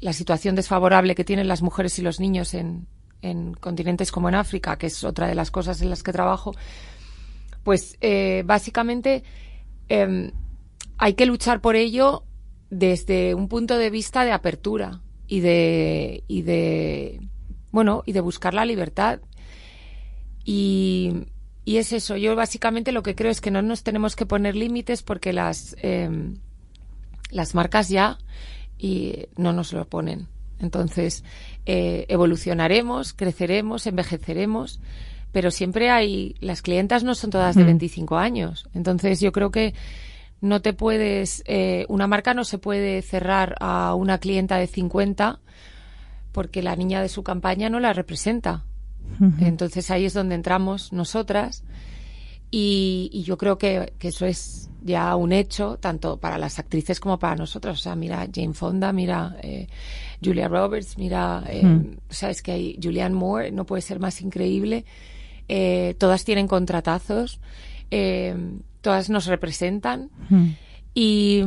la 0.00 0.12
situación 0.14 0.54
desfavorable 0.54 1.14
que 1.14 1.24
tienen 1.24 1.48
las 1.48 1.60
mujeres 1.60 1.98
y 1.98 2.02
los 2.02 2.20
niños 2.20 2.54
en, 2.54 2.86
en 3.24 3.54
continentes 3.54 4.12
como 4.12 4.28
en 4.28 4.34
África, 4.34 4.76
que 4.76 4.86
es 4.86 5.02
otra 5.02 5.26
de 5.26 5.34
las 5.34 5.50
cosas 5.50 5.80
en 5.82 5.90
las 5.90 6.02
que 6.02 6.12
trabajo, 6.12 6.54
pues 7.64 7.96
eh, 8.00 8.42
básicamente 8.46 9.24
eh, 9.88 10.30
hay 10.98 11.14
que 11.14 11.26
luchar 11.26 11.60
por 11.60 11.76
ello 11.76 12.22
desde 12.70 13.34
un 13.34 13.48
punto 13.48 13.76
de 13.76 13.90
vista 13.90 14.24
de 14.24 14.32
apertura 14.32 15.00
y 15.26 15.40
de, 15.40 16.22
y 16.28 16.42
de 16.42 17.20
bueno, 17.72 18.02
y 18.06 18.12
de 18.12 18.20
buscar 18.20 18.54
la 18.54 18.64
libertad. 18.64 19.20
Y, 20.44 21.26
es 21.66 21.92
eso, 21.92 22.16
yo 22.16 22.36
básicamente 22.36 22.92
lo 22.92 23.02
que 23.02 23.14
creo 23.14 23.30
es 23.32 23.40
que 23.40 23.50
no 23.50 23.62
nos 23.62 23.82
tenemos 23.82 24.14
que 24.14 24.26
poner 24.26 24.54
límites 24.54 25.02
porque 25.02 25.32
las, 25.32 25.74
eh, 25.82 26.08
las 27.30 27.54
marcas 27.54 27.88
ya 27.88 28.18
y 28.78 29.26
no 29.36 29.52
nos 29.52 29.72
lo 29.72 29.88
ponen. 29.88 30.28
Entonces, 30.60 31.24
eh, 31.66 32.06
evolucionaremos, 32.08 33.12
creceremos, 33.12 33.86
envejeceremos, 33.86 34.80
pero 35.34 35.50
siempre 35.50 35.90
hay, 35.90 36.36
las 36.38 36.62
clientas 36.62 37.02
no 37.02 37.16
son 37.16 37.30
todas 37.30 37.56
de 37.56 37.64
25 37.64 38.16
años. 38.16 38.68
Entonces, 38.72 39.20
yo 39.20 39.32
creo 39.32 39.50
que 39.50 39.74
no 40.40 40.62
te 40.62 40.72
puedes, 40.74 41.42
eh, 41.46 41.86
una 41.88 42.06
marca 42.06 42.34
no 42.34 42.44
se 42.44 42.58
puede 42.58 43.02
cerrar 43.02 43.56
a 43.58 43.94
una 43.94 44.18
clienta 44.18 44.58
de 44.58 44.68
50 44.68 45.40
porque 46.30 46.62
la 46.62 46.76
niña 46.76 47.02
de 47.02 47.08
su 47.08 47.24
campaña 47.24 47.68
no 47.68 47.80
la 47.80 47.92
representa. 47.92 48.64
Entonces 49.40 49.90
ahí 49.90 50.06
es 50.06 50.14
donde 50.14 50.34
entramos 50.34 50.92
nosotras 50.92 51.62
y, 52.50 53.22
yo 53.26 53.36
creo 53.36 53.58
que, 53.58 53.92
eso 54.00 54.26
es 54.26 54.70
ya 54.82 55.16
un 55.16 55.32
hecho, 55.32 55.78
tanto 55.80 56.18
para 56.18 56.38
las 56.38 56.60
actrices 56.60 57.00
como 57.00 57.18
para 57.18 57.34
nosotros. 57.34 57.80
O 57.80 57.82
sea, 57.82 57.96
mira 57.96 58.28
Jane 58.32 58.54
Fonda, 58.54 58.92
mira 58.92 59.36
eh, 59.42 59.66
Julia 60.22 60.46
Roberts, 60.46 60.96
mira, 60.96 61.42
eh, 61.48 61.96
sabes 62.08 62.42
que 62.42 62.52
hay 62.52 62.78
Julianne 62.80 63.14
Moore, 63.14 63.50
no 63.50 63.66
puede 63.66 63.82
ser 63.82 63.98
más 63.98 64.20
increíble. 64.20 64.84
Eh, 65.48 65.94
todas 65.98 66.24
tienen 66.24 66.48
contratazos, 66.48 67.40
todas 68.80 69.10
nos 69.10 69.26
representan 69.26 70.10
y 70.94 71.42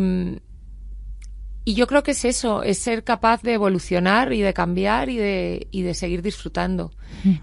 y 1.67 1.73
yo 1.73 1.85
creo 1.85 2.01
que 2.01 2.11
es 2.11 2.23
eso, 2.23 2.63
es 2.63 2.77
ser 2.77 3.03
capaz 3.03 3.41
de 3.41 3.51
evolucionar 3.51 4.31
y 4.31 4.39
de 4.39 4.53
cambiar 4.53 5.09
y 5.09 5.17
de, 5.17 5.67
y 5.69 5.81
de 5.81 5.93
seguir 5.95 6.21
disfrutando. 6.21 6.93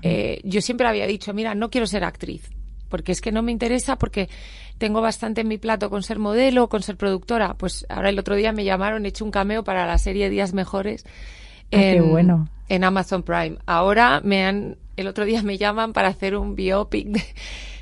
Eh, 0.01 0.41
yo 0.45 0.63
siempre 0.63 0.89
había 0.89 1.07
dicho, 1.07 1.35
mira, 1.35 1.55
no 1.55 1.69
quiero 1.69 1.87
ser 1.87 2.05
actriz, 2.05 2.51
porque 2.89 3.13
es 3.13 3.21
que 3.21 3.33
no 3.33 3.43
me 3.43 3.53
interesa, 3.53 3.99
porque 3.99 4.31
tengo 4.79 5.03
bastante 5.03 5.43
en 5.43 5.49
mi 5.49 5.59
plato 5.59 5.91
con 5.91 6.03
ser 6.03 6.19
modelo, 6.19 6.71
con 6.71 6.83
ser 6.83 6.97
productora. 6.97 7.53
Pues 7.59 7.85
ahora 7.91 8.09
el 8.09 8.19
otro 8.19 8.35
día 8.35 8.53
me 8.53 8.65
llamaron, 8.65 9.05
he 9.05 9.09
hecho 9.09 9.27
un 9.27 9.31
cameo 9.31 9.63
para 9.63 9.85
la 9.85 9.99
serie 9.99 10.31
Días 10.31 10.55
Mejores. 10.55 11.05
Ah, 11.71 11.83
en, 11.83 12.09
bueno. 12.09 12.49
en 12.71 12.83
Amazon 12.83 13.25
Prime. 13.25 13.59
Ahora 13.67 14.23
me 14.25 14.47
han, 14.47 14.79
el 14.97 15.07
otro 15.07 15.25
día 15.25 15.43
me 15.43 15.59
llaman 15.59 15.93
para 15.93 16.09
hacer 16.09 16.37
un 16.37 16.55
biopic. 16.55 17.09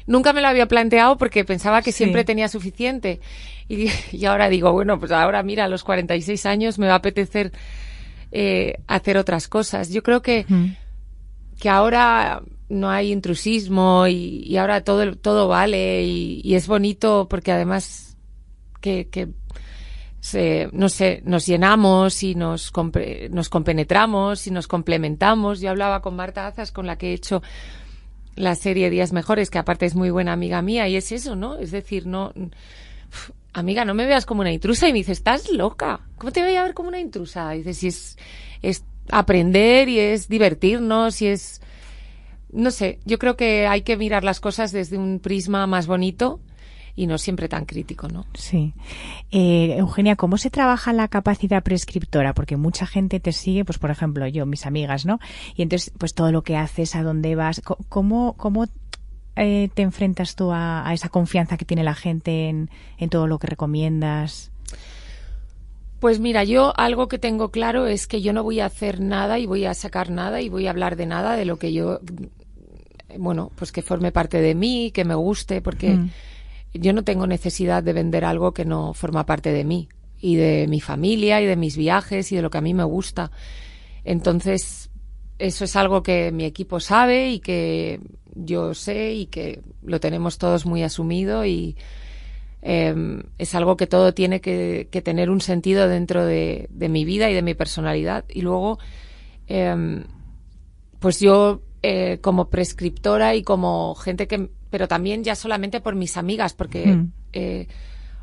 Nunca 0.06 0.32
me 0.32 0.40
lo 0.40 0.48
había 0.48 0.66
planteado 0.66 1.16
porque 1.16 1.44
pensaba 1.44 1.82
que 1.82 1.92
siempre 1.92 2.24
tenía 2.24 2.48
suficiente. 2.48 3.20
Y, 3.68 4.26
ahora 4.26 4.50
digo, 4.50 4.70
bueno, 4.72 4.98
pues 4.98 5.12
ahora 5.12 5.42
mira, 5.42 5.64
a 5.64 5.68
los 5.68 5.82
46 5.82 6.44
años 6.44 6.78
me 6.78 6.88
va 6.88 6.94
a 6.94 6.96
apetecer 6.96 7.52
eh, 8.30 8.74
hacer 8.86 9.16
otras 9.16 9.48
cosas. 9.48 9.88
Yo 9.88 10.02
creo 10.02 10.20
que, 10.20 10.44
que 11.58 11.70
ahora 11.70 12.42
no 12.68 12.90
hay 12.90 13.12
intrusismo 13.12 14.06
y, 14.08 14.56
ahora 14.58 14.82
todo, 14.82 15.16
todo 15.16 15.48
vale 15.48 16.04
y, 16.04 16.54
es 16.54 16.66
bonito 16.66 17.28
porque 17.30 17.52
además 17.52 18.18
que, 18.82 19.08
que 19.08 19.28
no 20.72 20.88
sé, 20.88 21.22
nos 21.24 21.46
llenamos 21.46 22.22
y 22.22 22.34
nos, 22.34 22.72
nos 23.30 23.48
compenetramos 23.48 24.46
y 24.46 24.50
nos 24.50 24.68
complementamos. 24.68 25.60
Yo 25.60 25.70
hablaba 25.70 26.00
con 26.00 26.14
Marta 26.14 26.46
Azas, 26.46 26.70
con 26.70 26.86
la 26.86 26.96
que 26.96 27.10
he 27.10 27.14
hecho 27.14 27.42
la 28.36 28.54
serie 28.54 28.88
Días 28.88 29.12
Mejores, 29.12 29.50
que 29.50 29.58
aparte 29.58 29.84
es 29.84 29.94
muy 29.94 30.10
buena 30.10 30.32
amiga 30.32 30.62
mía, 30.62 30.88
y 30.88 30.96
es 30.96 31.12
eso, 31.12 31.36
¿no? 31.36 31.58
Es 31.58 31.70
decir, 31.70 32.06
no, 32.06 32.32
amiga, 33.52 33.84
no 33.84 33.94
me 33.94 34.06
veas 34.06 34.24
como 34.24 34.40
una 34.40 34.52
intrusa. 34.52 34.88
Y 34.88 34.92
me 34.92 34.98
dice, 34.98 35.12
estás 35.12 35.50
loca. 35.50 36.00
¿Cómo 36.16 36.32
te 36.32 36.42
voy 36.42 36.54
a 36.54 36.62
ver 36.62 36.74
como 36.74 36.88
una 36.88 37.00
intrusa? 37.00 37.54
Y 37.54 37.58
dice, 37.58 37.74
si 37.74 37.88
es, 37.88 38.18
es 38.62 38.84
aprender 39.10 39.88
y 39.88 39.98
es 39.98 40.28
divertirnos 40.28 41.20
y 41.20 41.26
es, 41.26 41.60
no 42.52 42.70
sé, 42.70 43.00
yo 43.04 43.18
creo 43.18 43.36
que 43.36 43.66
hay 43.66 43.82
que 43.82 43.96
mirar 43.96 44.24
las 44.24 44.40
cosas 44.40 44.72
desde 44.72 44.98
un 44.98 45.18
prisma 45.18 45.66
más 45.66 45.86
bonito 45.86 46.40
y 46.94 47.06
no 47.06 47.18
siempre 47.18 47.48
tan 47.48 47.64
crítico, 47.64 48.08
¿no? 48.08 48.26
Sí. 48.34 48.74
Eh, 49.30 49.76
Eugenia, 49.78 50.16
¿cómo 50.16 50.36
se 50.36 50.50
trabaja 50.50 50.92
la 50.92 51.08
capacidad 51.08 51.62
prescriptora? 51.62 52.34
Porque 52.34 52.56
mucha 52.56 52.86
gente 52.86 53.18
te 53.20 53.32
sigue, 53.32 53.64
pues 53.64 53.78
por 53.78 53.90
ejemplo, 53.90 54.26
yo, 54.26 54.44
mis 54.44 54.66
amigas, 54.66 55.06
¿no? 55.06 55.18
Y 55.56 55.62
entonces, 55.62 55.92
pues 55.96 56.14
todo 56.14 56.32
lo 56.32 56.42
que 56.42 56.56
haces, 56.56 56.94
a 56.94 57.02
dónde 57.02 57.34
vas, 57.34 57.62
¿cómo, 57.88 58.34
cómo 58.34 58.66
eh, 59.36 59.70
te 59.72 59.80
enfrentas 59.80 60.36
tú 60.36 60.50
a, 60.52 60.90
esa 60.92 61.08
confianza 61.08 61.56
que 61.56 61.64
tiene 61.64 61.82
la 61.82 61.94
gente 61.94 62.48
en, 62.48 62.68
todo 63.08 63.26
lo 63.26 63.38
que 63.38 63.46
recomiendas? 63.46 64.50
Pues 65.98 66.20
mira, 66.20 66.44
yo 66.44 66.74
algo 66.76 67.08
que 67.08 67.18
tengo 67.18 67.50
claro 67.50 67.86
es 67.86 68.06
que 68.06 68.20
yo 68.20 68.32
no 68.32 68.42
voy 68.42 68.60
a 68.60 68.66
hacer 68.66 69.00
nada 69.00 69.38
y 69.38 69.46
voy 69.46 69.64
a 69.64 69.72
sacar 69.72 70.10
nada 70.10 70.42
y 70.42 70.48
voy 70.48 70.66
a 70.66 70.70
hablar 70.70 70.96
de 70.96 71.06
nada 71.06 71.36
de 71.36 71.46
lo 71.46 71.58
que 71.58 71.72
yo, 71.72 72.00
bueno, 73.18 73.50
pues 73.54 73.72
que 73.72 73.82
forme 73.82 74.12
parte 74.12 74.40
de 74.42 74.54
mí, 74.54 74.90
que 74.92 75.04
me 75.04 75.14
guste, 75.14 75.62
porque 75.62 75.94
mm. 75.94 76.10
Yo 76.74 76.92
no 76.92 77.04
tengo 77.04 77.26
necesidad 77.26 77.82
de 77.82 77.92
vender 77.92 78.24
algo 78.24 78.52
que 78.52 78.64
no 78.64 78.94
forma 78.94 79.26
parte 79.26 79.52
de 79.52 79.64
mí 79.64 79.88
y 80.20 80.36
de 80.36 80.66
mi 80.68 80.80
familia 80.80 81.40
y 81.40 81.46
de 81.46 81.56
mis 81.56 81.76
viajes 81.76 82.32
y 82.32 82.36
de 82.36 82.42
lo 82.42 82.50
que 82.50 82.58
a 82.58 82.62
mí 82.62 82.74
me 82.74 82.84
gusta. 82.84 83.30
Entonces, 84.04 84.90
eso 85.38 85.64
es 85.64 85.76
algo 85.76 86.02
que 86.02 86.32
mi 86.32 86.44
equipo 86.44 86.80
sabe 86.80 87.30
y 87.30 87.40
que 87.40 88.00
yo 88.34 88.74
sé 88.74 89.12
y 89.12 89.26
que 89.26 89.60
lo 89.82 90.00
tenemos 90.00 90.38
todos 90.38 90.64
muy 90.64 90.82
asumido 90.82 91.44
y 91.44 91.76
em, 92.62 93.24
es 93.38 93.54
algo 93.54 93.76
que 93.76 93.86
todo 93.86 94.14
tiene 94.14 94.40
que, 94.40 94.88
tener 95.04 95.28
un 95.30 95.40
sentido 95.40 95.88
dentro 95.88 96.24
de, 96.24 96.68
mi 96.70 97.04
vida 97.04 97.28
y 97.28 97.34
de 97.34 97.42
mi 97.42 97.54
personalidad. 97.54 98.24
Y 98.28 98.42
luego, 98.42 98.78
em, 99.48 100.04
pues 101.00 101.20
yo 101.20 101.62
eh, 101.82 102.18
como 102.20 102.48
prescriptora 102.48 103.34
y 103.34 103.42
como 103.42 103.96
gente 103.96 104.28
que, 104.28 104.48
pero 104.72 104.88
también 104.88 105.22
ya 105.22 105.36
solamente 105.36 105.82
por 105.82 105.94
mis 105.94 106.16
amigas, 106.16 106.54
porque, 106.54 107.04
eh, 107.34 107.68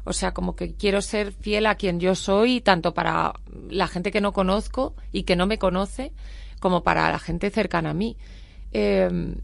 o 0.04 0.14
sea, 0.14 0.34
como 0.34 0.56
que 0.56 0.74
quiero 0.74 1.04
ser 1.04 1.32
fiel 1.32 1.68
a 1.68 1.76
quien 1.76 2.00
yo 2.00 2.16
soy, 2.16 2.60
tanto 2.60 2.96
para 2.96 3.34
la 3.70 3.88
gente 3.88 4.10
que 4.12 4.20
no 4.20 4.34
conozco 4.34 4.96
y 5.12 5.24
que 5.24 5.36
no 5.36 5.46
me 5.46 5.60
conoce, 5.60 6.12
como 6.60 6.82
para 6.82 7.12
la 7.12 7.20
gente 7.20 7.52
cercana 7.52 7.92
a 7.92 7.94
mí. 7.94 8.18
Em, 8.72 9.36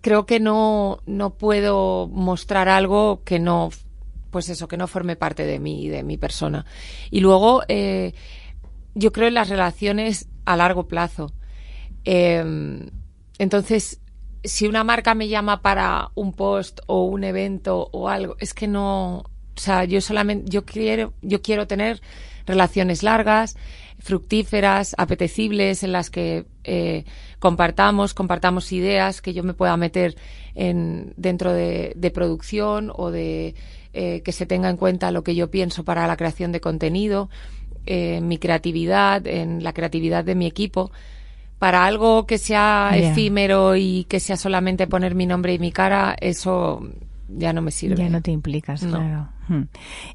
creo 0.00 0.26
que 0.26 0.40
no, 0.40 0.98
no 1.06 1.34
puedo 1.34 2.08
mostrar 2.08 2.68
algo 2.68 3.22
que 3.22 3.38
no, 3.38 3.70
pues 4.32 4.48
eso, 4.48 4.66
que 4.66 4.76
no 4.76 4.88
forme 4.88 5.14
parte 5.14 5.44
de 5.44 5.60
mí 5.60 5.84
y 5.84 5.88
de 5.90 6.02
mi 6.02 6.16
persona. 6.16 6.66
Y 7.12 7.20
luego, 7.20 7.62
eh, 7.68 8.14
yo 8.96 9.12
creo 9.12 9.28
en 9.28 9.34
las 9.34 9.48
relaciones 9.48 10.28
a 10.44 10.56
largo 10.56 10.88
plazo. 10.88 11.32
Em, 12.02 12.90
entonces, 13.38 14.00
si 14.48 14.66
una 14.66 14.84
marca 14.84 15.14
me 15.14 15.28
llama 15.28 15.62
para 15.62 16.10
un 16.14 16.32
post 16.32 16.80
o 16.86 17.04
un 17.04 17.24
evento 17.24 17.88
o 17.92 18.08
algo, 18.08 18.36
es 18.40 18.54
que 18.54 18.66
no, 18.66 19.18
o 19.18 19.60
sea, 19.60 19.84
yo 19.84 20.00
solamente, 20.00 20.50
yo 20.50 20.64
quiero, 20.64 21.12
yo 21.22 21.42
quiero 21.42 21.66
tener 21.66 22.00
relaciones 22.46 23.02
largas, 23.02 23.56
fructíferas, 23.98 24.94
apetecibles, 24.96 25.82
en 25.82 25.92
las 25.92 26.10
que 26.10 26.46
eh, 26.64 27.04
compartamos, 27.38 28.14
compartamos 28.14 28.72
ideas, 28.72 29.20
que 29.20 29.34
yo 29.34 29.42
me 29.42 29.54
pueda 29.54 29.76
meter 29.76 30.16
en, 30.54 31.12
dentro 31.16 31.52
de, 31.52 32.10
producción 32.14 32.90
o 32.94 33.10
de 33.10 33.54
eh, 33.92 34.22
que 34.22 34.32
se 34.32 34.46
tenga 34.46 34.70
en 34.70 34.76
cuenta 34.76 35.10
lo 35.10 35.22
que 35.22 35.34
yo 35.34 35.50
pienso 35.50 35.84
para 35.84 36.06
la 36.06 36.16
creación 36.16 36.52
de 36.52 36.60
contenido, 36.60 37.28
eh, 37.86 38.20
mi 38.20 38.38
creatividad, 38.38 39.26
en 39.26 39.62
la 39.62 39.72
creatividad 39.72 40.24
de 40.24 40.34
mi 40.34 40.46
equipo. 40.46 40.90
Para 41.58 41.84
algo 41.84 42.26
que 42.26 42.38
sea 42.38 42.90
efímero 42.94 43.76
y 43.76 44.04
que 44.04 44.20
sea 44.20 44.36
solamente 44.36 44.86
poner 44.86 45.14
mi 45.14 45.26
nombre 45.26 45.54
y 45.54 45.58
mi 45.58 45.72
cara, 45.72 46.16
eso 46.20 46.82
ya 47.28 47.52
no 47.52 47.62
me 47.62 47.70
sirve. 47.70 47.96
Ya 47.96 48.08
no 48.08 48.22
te 48.22 48.30
implicas, 48.30 48.84
claro. 48.84 49.28
Hmm. 49.48 49.64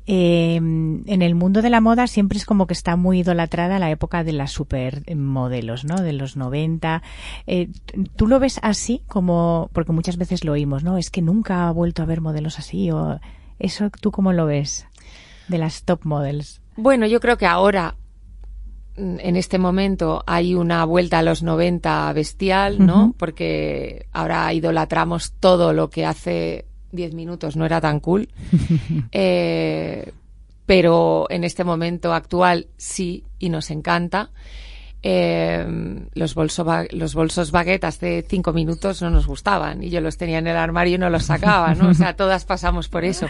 Em, 0.05 1.03
en 1.07 1.21
el 1.21 1.35
mundo 1.35 1.61
de 1.61 1.69
la 1.69 1.81
moda 1.81 2.07
siempre 2.07 2.37
es 2.37 2.45
como 2.45 2.67
que 2.67 2.73
está 2.73 2.95
muy 2.95 3.19
idolatrada 3.19 3.79
la 3.79 3.91
época 3.91 4.23
de 4.23 4.33
las 4.33 4.51
supermodelos, 4.51 5.85
¿no? 5.85 5.95
De 6.01 6.13
los 6.13 6.37
90. 6.37 7.01
Eh, 7.47 7.69
¿Tú 8.15 8.27
lo 8.27 8.39
ves 8.39 8.59
así 8.63 9.01
como, 9.07 9.69
porque 9.73 9.91
muchas 9.91 10.17
veces 10.17 10.43
lo 10.43 10.53
oímos, 10.53 10.83
¿no? 10.83 10.97
Es 10.97 11.09
que 11.09 11.21
nunca 11.21 11.67
ha 11.67 11.71
vuelto 11.71 12.01
a 12.01 12.05
haber 12.05 12.21
modelos 12.21 12.59
así 12.59 12.91
o 12.91 13.19
eso 13.59 13.89
tú 14.01 14.11
cómo 14.11 14.33
lo 14.33 14.45
ves 14.45 14.87
de 15.47 15.57
las 15.57 15.83
top 15.83 16.01
models? 16.03 16.61
Bueno, 16.75 17.05
yo 17.05 17.19
creo 17.19 17.37
que 17.37 17.45
ahora 17.45 17.95
en 18.95 19.35
este 19.35 19.57
momento 19.57 20.23
hay 20.27 20.53
una 20.53 20.85
vuelta 20.85 21.19
a 21.19 21.23
los 21.23 21.41
90 21.41 22.13
bestial, 22.13 22.85
¿no? 22.85 23.15
Porque 23.17 24.05
ahora 24.11 24.53
idolatramos 24.53 25.33
todo 25.39 25.73
lo 25.73 25.89
que 25.89 26.05
hace 26.05 26.65
10 26.91 27.13
minutos 27.13 27.55
no 27.55 27.65
era 27.65 27.81
tan 27.81 27.99
cool. 27.99 28.29
Eh, 29.11 30.11
pero 30.65 31.27
en 31.29 31.43
este 31.43 31.63
momento 31.63 32.13
actual 32.13 32.67
sí 32.77 33.25
y 33.37 33.49
nos 33.49 33.69
encanta. 33.69 34.31
Eh, 35.01 35.65
los, 36.13 36.33
bolso, 36.33 36.65
los 36.91 37.13
bolsos 37.13 37.51
baguette 37.51 37.83
hace 37.83 38.25
cinco 38.27 38.53
minutos 38.53 39.01
no 39.01 39.09
nos 39.09 39.27
gustaban 39.27 39.83
y 39.83 39.89
yo 39.89 39.99
los 39.99 40.17
tenía 40.17 40.37
en 40.37 40.47
el 40.47 40.55
armario 40.55 40.95
y 40.95 40.97
no 40.97 41.09
los 41.09 41.25
sacaba, 41.25 41.75
¿no? 41.75 41.89
O 41.89 41.93
sea, 41.93 42.15
todas 42.15 42.45
pasamos 42.45 42.87
por 42.87 43.03
eso. 43.03 43.27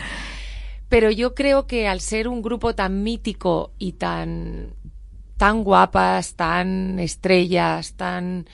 Pero 0.89 1.09
yo 1.09 1.33
creo 1.33 1.65
que 1.65 1.87
al 1.87 2.01
ser 2.01 2.27
un 2.27 2.43
grupo 2.43 2.75
tan 2.75 3.01
mítico 3.01 3.71
y 3.79 3.93
tan, 3.93 4.75
tan 5.37 5.63
guapas, 5.63 6.35
tan 6.35 6.99
estrellas, 6.99 7.93
tan, 7.93 8.45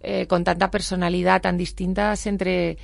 eh, 0.00 0.26
con 0.26 0.44
tanta 0.44 0.70
personalidad, 0.70 1.40
tan 1.42 1.56
distintas 1.56 2.26
entre, 2.26 2.78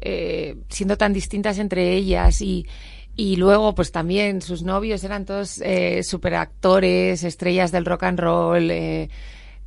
eh, 0.00 0.56
siendo 0.68 0.96
tan 0.96 1.12
distintas 1.12 1.58
entre 1.58 1.94
ellas 1.94 2.40
y, 2.40 2.66
y 3.14 3.36
luego, 3.36 3.74
pues 3.74 3.92
también 3.92 4.42
sus 4.42 4.62
novios 4.62 5.02
eran 5.04 5.24
todos 5.24 5.60
eh, 5.60 6.02
superactores, 6.02 7.24
estrellas 7.24 7.72
del 7.72 7.84
rock 7.84 8.04
and 8.04 8.18
roll. 8.20 8.70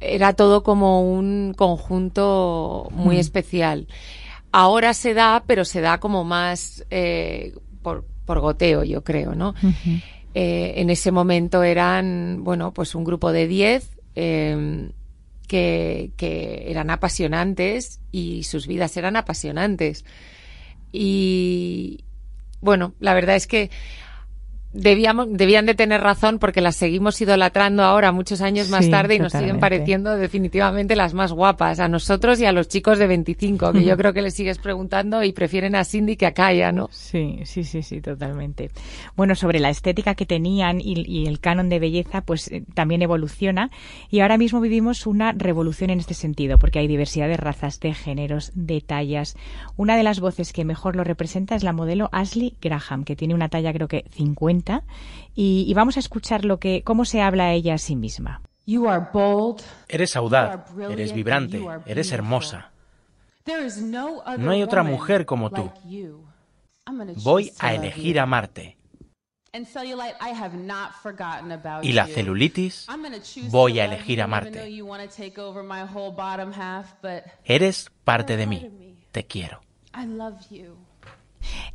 Era 0.04 0.34
todo 0.34 0.64
como 0.64 1.02
un 1.12 1.54
conjunto 1.56 2.88
muy 2.92 3.18
Mm. 3.18 3.20
especial. 3.20 3.88
Ahora 4.52 4.94
se 4.94 5.14
da, 5.14 5.44
pero 5.46 5.64
se 5.64 5.80
da 5.82 6.00
como 6.00 6.24
más 6.24 6.84
por, 7.84 8.06
por 8.26 8.40
goteo, 8.40 8.84
yo 8.84 9.04
creo, 9.04 9.36
¿no? 9.36 9.54
Eh, 10.34 10.74
en 10.78 10.90
ese 10.90 11.12
momento 11.12 11.64
eran, 11.64 12.44
bueno, 12.44 12.74
pues 12.74 12.96
un 12.96 13.04
grupo 13.04 13.32
de 13.32 13.48
10 13.48 13.90
eh, 14.16 14.90
que, 15.48 16.12
que 16.16 16.72
eran 16.72 16.90
apasionantes 16.90 18.00
y 18.12 18.44
sus 18.44 18.68
vidas 18.68 18.96
eran 18.98 19.16
apasionantes. 19.16 20.06
Y 20.92 22.06
bueno, 22.62 22.94
la 23.00 23.14
verdad 23.14 23.36
es 23.36 23.48
que 23.48 23.70
debíamos, 24.74 25.28
debían 25.30 25.66
de 25.66 25.76
tener 25.76 26.02
razón 26.02 26.40
porque 26.40 26.62
las 26.62 26.76
seguimos 26.76 27.20
idolatrando 27.22 27.84
ahora, 27.84 28.12
muchos 28.12 28.42
años 28.42 28.70
más 28.70 28.86
Sí, 28.86 28.92
tarde, 28.92 29.16
y 29.16 29.20
nos 29.20 29.34
siguen 29.34 29.60
pareciendo 29.60 30.16
definitivamente 30.16 30.96
las 30.96 31.14
más 31.14 31.32
guapas, 31.34 31.80
a 31.80 31.88
nosotros 31.88 32.40
y 32.40 32.46
a 32.46 32.52
los 32.52 32.68
chicos 32.68 32.98
de 32.98 33.08
25, 33.08 33.74
que 33.74 33.84
yo 33.84 33.96
creo 33.98 34.14
que 34.14 34.22
les 34.22 34.34
sigues 34.34 34.58
preguntando 34.58 35.24
y 35.24 35.34
prefieren 35.34 35.76
a 35.76 35.84
Cindy 35.84 36.16
que 36.16 36.26
a 36.26 36.34
Kaya, 36.34 36.72
¿no? 36.72 36.90
Sí, 36.92 37.40
sí, 37.44 37.64
sí, 37.64 37.84
sí, 37.84 38.02
totalmente. 38.02 38.72
Bueno, 39.16 39.36
sobre 39.36 39.60
la 39.60 39.70
estética 39.70 40.16
que 40.16 40.26
tenían 40.26 40.80
y, 40.80 41.04
y 41.06 41.28
el 41.28 41.40
canon 41.40 41.70
de 41.70 41.80
belleza, 41.80 42.22
pues 42.22 42.50
eh, 42.52 42.64
también 42.74 43.02
evoluciona 43.02 43.72
y 44.10 44.22
ahora 44.22 44.38
mismo 44.38 44.62
vivimos 44.62 45.06
una 45.06 45.34
revolución 45.34 45.90
en 45.90 46.00
este 46.00 46.14
sentido, 46.14 46.58
porque 46.58 46.80
hay 46.80 46.88
diversidad 46.88 47.28
de 47.28 47.38
razas, 47.38 47.80
de 47.80 47.94
géneros, 47.94 48.52
de 48.56 48.82
tallas. 48.82 49.36
Una 49.76 49.98
de 49.98 50.04
las 50.04 50.20
voces 50.20 50.54
que 50.54 50.66
mejor 50.66 50.96
lo 50.96 51.04
representa 51.04 51.56
es 51.56 51.64
la 51.64 51.74
modelo 51.74 52.10
Ashley 52.12 52.56
Graham, 52.62 53.04
que 53.04 53.16
tiene 53.16 53.34
una 53.34 53.50
talla 53.50 53.74
creo 53.74 53.88
que 53.88 54.06
50 54.12 54.61
y, 55.36 55.66
y 55.68 55.74
vamos 55.74 55.98
a 55.98 56.00
escuchar 56.00 56.46
lo 56.46 56.60
que 56.60 56.84
cómo 56.84 57.06
se 57.06 57.22
habla 57.22 57.54
ella 57.54 57.76
a 57.76 57.78
sí 57.78 57.96
misma. 57.96 58.42
You 58.66 58.88
are 58.88 59.08
bold. 59.12 59.62
Eres 59.88 60.16
audaz, 60.16 60.62
eres 60.90 61.14
vibrante, 61.14 61.62
eres 61.86 62.12
hermosa. 62.12 62.72
No 64.38 64.52
hay 64.52 64.64
otra 64.64 64.84
mujer 64.84 65.26
como 65.26 65.50
tú. 65.50 65.72
Voy 67.24 67.52
a 67.60 67.74
elegir 67.74 68.20
amarte. 68.20 68.78
Y 71.82 71.92
la 71.92 72.08
celulitis, 72.08 72.88
voy 73.50 73.80
a 73.80 73.86
elegir 73.86 74.22
amarte. 74.22 74.82
Eres 77.44 77.92
parte 78.04 78.38
de 78.38 78.48
mí. 78.48 78.96
Te 79.12 79.26
quiero. 79.26 79.62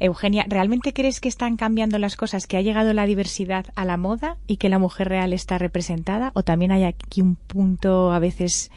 Eugenia, 0.00 0.44
¿realmente 0.48 0.92
crees 0.92 1.20
que 1.20 1.28
están 1.28 1.56
cambiando 1.56 1.98
las 1.98 2.16
cosas, 2.16 2.46
que 2.46 2.56
ha 2.56 2.62
llegado 2.62 2.92
la 2.92 3.06
diversidad 3.06 3.66
a 3.74 3.84
la 3.84 3.96
moda 3.96 4.36
y 4.46 4.56
que 4.58 4.68
la 4.68 4.78
mujer 4.78 5.08
real 5.08 5.32
está 5.32 5.58
representada? 5.58 6.30
¿O 6.34 6.42
también 6.42 6.72
hay 6.72 6.84
aquí 6.84 7.22
un 7.22 7.36
punto 7.36 8.12
a 8.12 8.18
veces, 8.18 8.70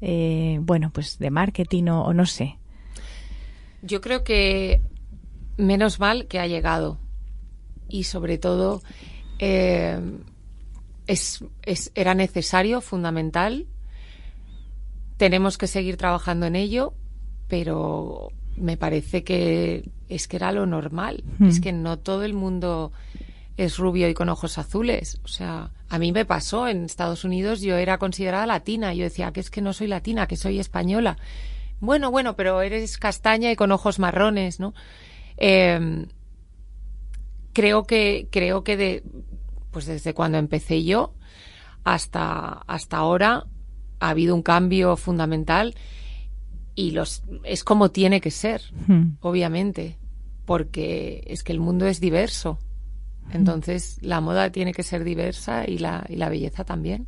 eh, 0.00 0.58
bueno, 0.60 0.90
pues 0.92 1.18
de 1.18 1.30
marketing 1.30 1.84
o, 1.88 2.12
no 2.14 2.26
sé? 2.26 2.56
Yo 3.82 4.00
creo 4.00 4.24
que 4.24 4.80
menos 5.56 6.00
mal 6.00 6.26
que 6.26 6.38
ha 6.40 6.46
llegado. 6.46 6.98
Y 7.88 8.04
sobre 8.04 8.38
todo, 8.38 8.82
eh, 9.38 10.00
es, 11.06 11.44
es- 11.62 11.92
era 11.94 12.14
necesario, 12.14 12.80
fundamental. 12.80 13.66
Tenemos 15.16 15.58
que 15.58 15.66
seguir 15.66 15.96
trabajando 15.96 16.46
en 16.46 16.56
ello, 16.56 16.94
pero 17.48 18.30
me 18.56 18.76
parece 18.76 19.24
que 19.24 19.88
es 20.08 20.28
que 20.28 20.36
era 20.36 20.52
lo 20.52 20.66
normal. 20.66 21.24
Hmm. 21.38 21.48
Es 21.48 21.60
que 21.60 21.72
no 21.72 21.98
todo 21.98 22.24
el 22.24 22.34
mundo 22.34 22.92
es 23.56 23.78
rubio 23.78 24.08
y 24.08 24.14
con 24.14 24.28
ojos 24.28 24.58
azules. 24.58 25.20
O 25.24 25.28
sea, 25.28 25.70
a 25.88 25.98
mí 25.98 26.12
me 26.12 26.24
pasó 26.24 26.68
en 26.68 26.84
Estados 26.84 27.24
Unidos, 27.24 27.60
yo 27.60 27.76
era 27.76 27.98
considerada 27.98 28.46
latina. 28.46 28.94
Yo 28.94 29.04
decía 29.04 29.32
que 29.32 29.40
es 29.40 29.50
que 29.50 29.60
no 29.60 29.72
soy 29.72 29.86
latina, 29.86 30.26
que 30.26 30.36
soy 30.36 30.58
española. 30.58 31.16
Bueno, 31.80 32.10
bueno, 32.10 32.34
pero 32.36 32.62
eres 32.62 32.98
castaña 32.98 33.50
y 33.50 33.56
con 33.56 33.72
ojos 33.72 33.98
marrones, 33.98 34.60
¿no? 34.60 34.74
Eh, 35.36 36.06
creo 37.54 37.84
que 37.84 38.28
creo 38.30 38.64
que 38.64 38.76
de 38.76 39.02
pues 39.70 39.86
desde 39.86 40.12
cuando 40.12 40.36
empecé 40.38 40.84
yo 40.84 41.14
hasta 41.84 42.62
hasta 42.66 42.98
ahora 42.98 43.46
ha 44.00 44.10
habido 44.10 44.34
un 44.34 44.42
cambio 44.42 44.96
fundamental 44.96 45.74
y 46.74 46.90
los 46.90 47.22
es 47.44 47.64
como 47.64 47.90
tiene 47.90 48.20
que 48.20 48.30
ser, 48.30 48.62
Hmm. 48.86 49.16
obviamente, 49.20 49.98
porque 50.44 51.24
es 51.26 51.42
que 51.42 51.52
el 51.52 51.60
mundo 51.60 51.86
es 51.86 52.00
diverso. 52.00 52.58
Entonces, 53.32 53.96
la 54.02 54.20
moda 54.20 54.50
tiene 54.50 54.74
que 54.74 54.82
ser 54.82 55.02
diversa 55.02 55.64
y 55.66 55.78
la, 55.78 56.04
y 56.10 56.16
la 56.16 56.28
belleza 56.28 56.62
también. 56.64 57.06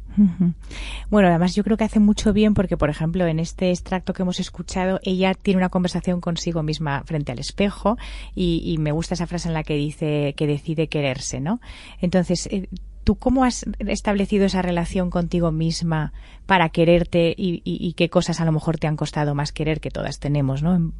Bueno, 1.11 1.29
además 1.29 1.55
yo 1.55 1.63
creo 1.63 1.77
que 1.77 1.85
hace 1.85 2.01
mucho 2.01 2.33
bien 2.33 2.55
porque, 2.55 2.79
por 2.79 2.89
ejemplo, 2.89 3.27
en 3.27 3.39
este 3.39 3.71
extracto 3.71 4.15
que 4.15 4.23
hemos 4.23 4.41
escuchado, 4.41 4.99
ella 5.03 5.35
tiene 5.35 5.59
una 5.59 5.69
conversación 5.69 6.23
consigo 6.23 6.63
misma 6.63 7.03
frente 7.05 7.33
al 7.33 7.39
espejo 7.39 7.99
y, 8.35 8.63
y 8.65 8.79
me 8.79 8.93
gusta 8.93 9.13
esa 9.13 9.27
frase 9.27 9.49
en 9.49 9.55
la 9.55 9.63
que 9.63 9.75
dice 9.75 10.33
que 10.39 10.47
decide 10.47 10.89
quererse, 10.89 11.39
¿no? 11.39 11.61
Entonces, 12.01 12.47
eh, 12.51 12.71
¿tú 13.07 13.15
cómo 13.15 13.45
has 13.45 13.65
establecido 13.79 14.47
esa 14.47 14.63
relación 14.63 15.11
contigo 15.11 15.53
misma 15.53 16.13
para 16.45 16.71
quererte 16.71 17.33
y, 17.39 17.93
qué 17.93 18.11
cosas 18.11 18.41
a 18.41 18.45
lo 18.45 18.51
mejor 18.51 18.79
te 18.79 18.89
han 18.89 18.97
costado 18.97 19.33
más 19.33 19.53
querer 19.53 19.81
que 19.81 19.93
todas 19.93 20.19
tenemos, 20.19 20.65
¿no? 20.65 20.93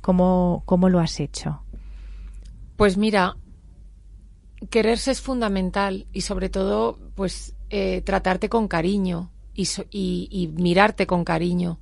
¿Cómo, 0.00 0.64
cómo 0.66 0.88
lo 0.88 0.98
has 0.98 1.20
hecho? 1.20 1.62
Pues 2.74 2.96
mira, 2.96 3.36
quererse 4.70 5.12
es 5.12 5.20
fundamental 5.20 6.08
y 6.12 6.22
sobre 6.22 6.48
todo, 6.48 6.98
pues 7.14 7.54
eh, 7.70 8.02
tratarte 8.04 8.48
con 8.48 8.66
cariño 8.66 9.30
y 9.54 10.50
mirarte 10.56 11.06
con 11.06 11.22
cariño. 11.22 11.78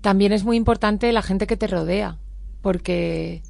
También 0.00 0.32
es 0.32 0.44
muy 0.44 0.56
importante 0.56 1.10
la 1.10 1.22
gente 1.22 1.48
que 1.48 1.56
te 1.56 1.66
rodea, 1.66 2.18
porque 2.60 3.42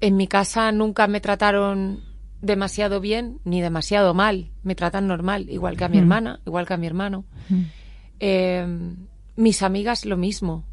en 0.00 0.16
mi 0.16 0.26
casa 0.26 0.72
nunca 0.72 1.06
me 1.06 1.20
trataron 1.20 2.13
demasiado 2.44 3.00
bien 3.00 3.38
ni 3.44 3.60
demasiado 3.60 4.14
mal, 4.14 4.50
me 4.62 4.74
tratan 4.74 5.06
normal, 5.06 5.48
igual 5.50 5.76
que 5.76 5.84
a 5.84 5.88
mi 5.88 5.96
Mm. 5.96 6.00
hermana, 6.00 6.40
igual 6.46 6.66
que 6.66 6.74
a 6.74 6.76
mi 6.76 6.86
hermano. 6.86 7.24
Eh, 8.20 8.66
mis 9.36 9.62
amigas 9.62 10.04
lo 10.04 10.16
mismo. 10.16 10.64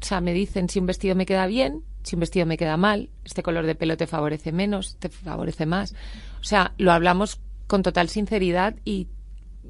O 0.00 0.04
sea, 0.04 0.20
me 0.20 0.32
dicen 0.32 0.68
si 0.68 0.78
un 0.78 0.86
vestido 0.86 1.14
me 1.14 1.26
queda 1.26 1.46
bien, 1.46 1.82
si 2.02 2.16
un 2.16 2.20
vestido 2.20 2.46
me 2.46 2.56
queda 2.56 2.76
mal, 2.76 3.10
este 3.24 3.42
color 3.42 3.66
de 3.66 3.74
pelo 3.74 3.96
te 3.96 4.06
favorece 4.06 4.52
menos, 4.52 4.96
te 4.98 5.08
favorece 5.08 5.66
más. 5.66 5.94
O 6.40 6.44
sea, 6.44 6.72
lo 6.78 6.92
hablamos 6.92 7.40
con 7.66 7.82
total 7.82 8.08
sinceridad 8.08 8.76
y 8.84 9.08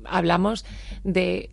hablamos 0.05 0.65
de, 1.05 1.51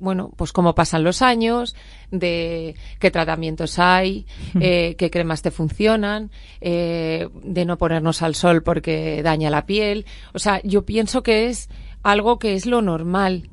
bueno, 0.00 0.32
pues 0.36 0.52
cómo 0.52 0.74
pasan 0.74 1.04
los 1.04 1.22
años, 1.22 1.76
de 2.10 2.74
qué 2.98 3.10
tratamientos 3.10 3.78
hay, 3.78 4.26
eh, 4.60 4.96
qué 4.98 5.10
cremas 5.10 5.42
te 5.42 5.50
funcionan, 5.50 6.30
eh, 6.60 7.28
de 7.44 7.64
no 7.64 7.78
ponernos 7.78 8.22
al 8.22 8.34
sol 8.34 8.62
porque 8.62 9.22
daña 9.22 9.50
la 9.50 9.66
piel. 9.66 10.06
O 10.32 10.38
sea, 10.38 10.60
yo 10.64 10.84
pienso 10.84 11.22
que 11.22 11.48
es 11.48 11.68
algo 12.02 12.38
que 12.38 12.54
es 12.54 12.66
lo 12.66 12.82
normal. 12.82 13.50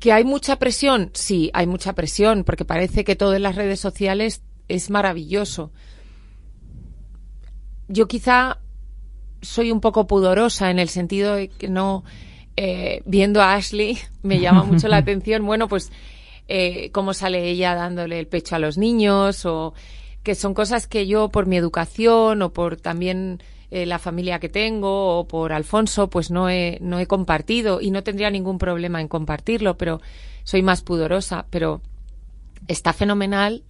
¿Que 0.00 0.12
hay 0.12 0.24
mucha 0.24 0.56
presión? 0.58 1.10
Sí, 1.14 1.50
hay 1.54 1.66
mucha 1.66 1.94
presión, 1.94 2.42
porque 2.44 2.64
parece 2.64 3.04
que 3.04 3.14
todo 3.14 3.34
en 3.34 3.42
las 3.42 3.54
redes 3.54 3.78
sociales 3.78 4.42
es 4.68 4.90
maravilloso. 4.90 5.70
Yo 7.86 8.08
quizá 8.08 8.58
soy 9.42 9.70
un 9.70 9.80
poco 9.80 10.06
pudorosa 10.06 10.70
en 10.70 10.78
el 10.78 10.88
sentido 10.88 11.34
de 11.34 11.48
que 11.48 11.68
no, 11.68 12.04
eh, 12.56 13.02
viendo 13.04 13.40
a 13.42 13.54
Ashley, 13.54 13.98
me 14.22 14.40
llama 14.40 14.64
mucho 14.64 14.88
la 14.88 14.98
atención, 14.98 15.44
bueno, 15.44 15.68
pues 15.68 15.90
eh, 16.48 16.90
cómo 16.92 17.14
sale 17.14 17.48
ella 17.48 17.74
dándole 17.74 18.18
el 18.18 18.26
pecho 18.26 18.56
a 18.56 18.58
los 18.58 18.78
niños 18.78 19.46
o 19.46 19.74
que 20.22 20.34
son 20.34 20.54
cosas 20.54 20.86
que 20.86 21.06
yo 21.06 21.30
por 21.30 21.46
mi 21.46 21.56
educación 21.56 22.42
o 22.42 22.52
por 22.52 22.76
también 22.76 23.42
eh, 23.70 23.86
la 23.86 23.98
familia 23.98 24.38
que 24.38 24.48
tengo 24.48 25.18
o 25.18 25.26
por 25.26 25.52
Alfonso 25.52 26.10
pues 26.10 26.30
no 26.30 26.50
he, 26.50 26.78
no 26.80 26.98
he 26.98 27.06
compartido 27.06 27.80
y 27.80 27.90
no 27.90 28.02
tendría 28.02 28.30
ningún 28.30 28.58
problema 28.58 29.00
en 29.00 29.08
compartirlo, 29.08 29.76
pero 29.76 30.00
soy 30.44 30.62
más 30.62 30.82
pudorosa, 30.82 31.46
pero 31.50 31.80
está 32.68 32.92
fenomenal 32.92 33.62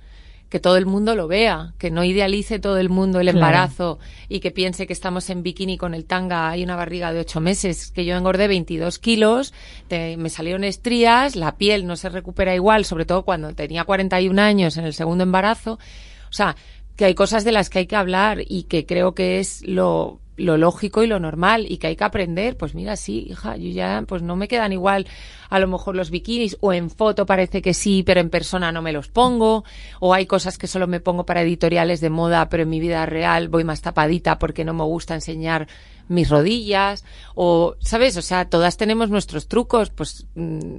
que 0.53 0.61
todo 0.61 0.77
el 0.77 0.85
mundo 0.85 1.17
lo 1.17 1.29
vea, 1.29 1.73
que 1.79 1.91
no 1.91 2.05
idealice 2.05 2.59
todo 2.59 2.77
el 2.77 2.91
mundo 2.91 3.21
el 3.21 3.31
Claro. 3.31 3.39
embarazo 3.39 3.99
y 4.29 4.41
que 4.41 4.51
piense 4.51 4.87
que 4.87 4.93
estamos 4.93 5.31
en 5.31 5.43
bikini 5.43 5.79
con 5.79 5.95
el 5.95 6.05
tanga 6.05 6.55
y 6.59 6.63
una 6.63 6.77
barriga 6.77 7.11
de 7.11 7.21
ocho 7.21 7.41
meses, 7.41 7.91
que 7.91 8.05
yo 8.05 8.15
engordé 8.19 8.49
22 8.49 8.99
kilos, 8.99 9.55
te- 9.89 10.19
me 10.19 10.29
salieron 10.29 10.63
estrías, 10.63 11.37
la 11.37 11.57
piel 11.57 11.87
no 11.87 11.97
se 11.97 12.11
recupera 12.11 12.55
igual, 12.55 12.85
sobre 12.85 13.07
todo 13.07 13.23
cuando 13.23 13.55
tenía 13.55 13.85
41 13.85 14.39
años 14.39 14.77
en 14.77 14.85
el 14.85 14.93
segundo 14.93 15.25
embarazo. 15.25 15.79
O 16.29 16.33
sea, 16.35 16.55
que 16.97 17.07
hay 17.07 17.15
cosas 17.15 17.45
de 17.45 17.53
las 17.53 17.71
que 17.71 17.79
hay 17.79 17.87
que 17.87 17.97
hablar 17.97 18.43
y 18.47 18.65
que 18.65 18.85
creo 18.85 19.15
que 19.15 19.41
es 19.41 19.67
lo, 19.67 20.21
lo 20.37 20.57
lógico 20.57 21.03
y 21.03 21.07
lo 21.07 21.21
normal 21.21 21.67
y 21.69 21.77
que 21.77 21.89
hay 21.89 21.97
que 21.97 22.05
aprender, 22.05 22.57
pues 22.57 22.75
mira, 22.75 22.97
sí, 22.97 23.27
hija, 23.29 23.57
yo 23.57 23.69
ya 23.71 24.05
pues 24.07 24.23
no 24.23 24.35
me 24.35 24.49
quedan 24.49 24.73
igual 24.73 25.07
a 25.51 25.59
lo 25.59 25.69
mejor 25.69 25.95
los 25.95 26.11
bikinis 26.11 26.57
o 26.61 26.73
en 26.73 26.91
foto 26.91 27.27
parece 27.27 27.61
que 27.61 27.75
sí, 27.75 28.03
pero 28.03 28.21
en 28.21 28.31
persona 28.31 28.73
no 28.73 28.81
me 28.81 28.93
los 28.93 29.09
pongo 29.09 29.65
o 30.01 30.15
hay 30.15 30.27
cosas 30.27 30.57
que 30.57 30.67
solo 30.67 30.87
me 30.87 31.01
pongo 31.01 31.27
para 31.27 31.43
editoriales 31.43 32.01
de 32.01 32.11
moda, 32.11 32.49
pero 32.49 32.63
en 32.63 32.71
mi 32.71 32.81
vida 32.81 33.05
real 33.05 33.49
voy 33.49 33.65
más 33.65 33.83
tapadita 33.83 34.39
porque 34.39 34.65
no 34.65 34.73
me 34.73 34.85
gusta 34.85 35.15
enseñar 35.15 35.69
mis 36.09 36.31
rodillas 36.31 37.05
o 37.35 37.77
sabes, 37.81 38.17
o 38.17 38.23
sea, 38.23 38.49
todas 38.49 38.77
tenemos 38.77 39.11
nuestros 39.11 39.49
trucos, 39.49 39.91
pues 39.91 40.27
mm, 40.35 40.77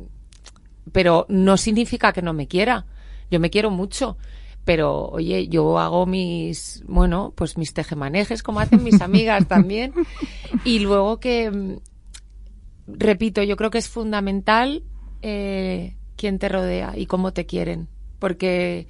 pero 0.92 1.26
no 1.30 1.58
significa 1.58 2.12
que 2.12 2.22
no 2.22 2.34
me 2.34 2.48
quiera. 2.48 2.86
Yo 3.32 3.40
me 3.40 3.50
quiero 3.50 3.72
mucho 3.72 4.18
pero 4.66 5.08
oye, 5.08 5.48
yo 5.48 5.78
hago 5.78 6.06
mis, 6.06 6.84
bueno, 6.88 7.34
pues 7.36 7.58
mis 7.58 7.74
tejemanejes 7.74 8.44
como 8.44 8.60
hacen 8.62 8.84
mis 8.84 9.02
amigas 9.02 9.48
también. 9.48 9.94
Y 10.66 10.80
luego 10.80 11.20
que, 11.20 11.50
mm, 11.50 11.78
repito, 12.88 13.44
yo 13.44 13.58
creo 13.58 13.72
que 13.72 13.80
es 13.80 13.90
fundamental 13.90 14.84
eh, 15.22 15.96
quién 16.16 16.40
te 16.40 16.48
rodea 16.48 16.94
y 16.96 17.08
cómo 17.08 17.34
te 17.34 17.46
quieren. 17.46 17.90
Porque 18.20 18.88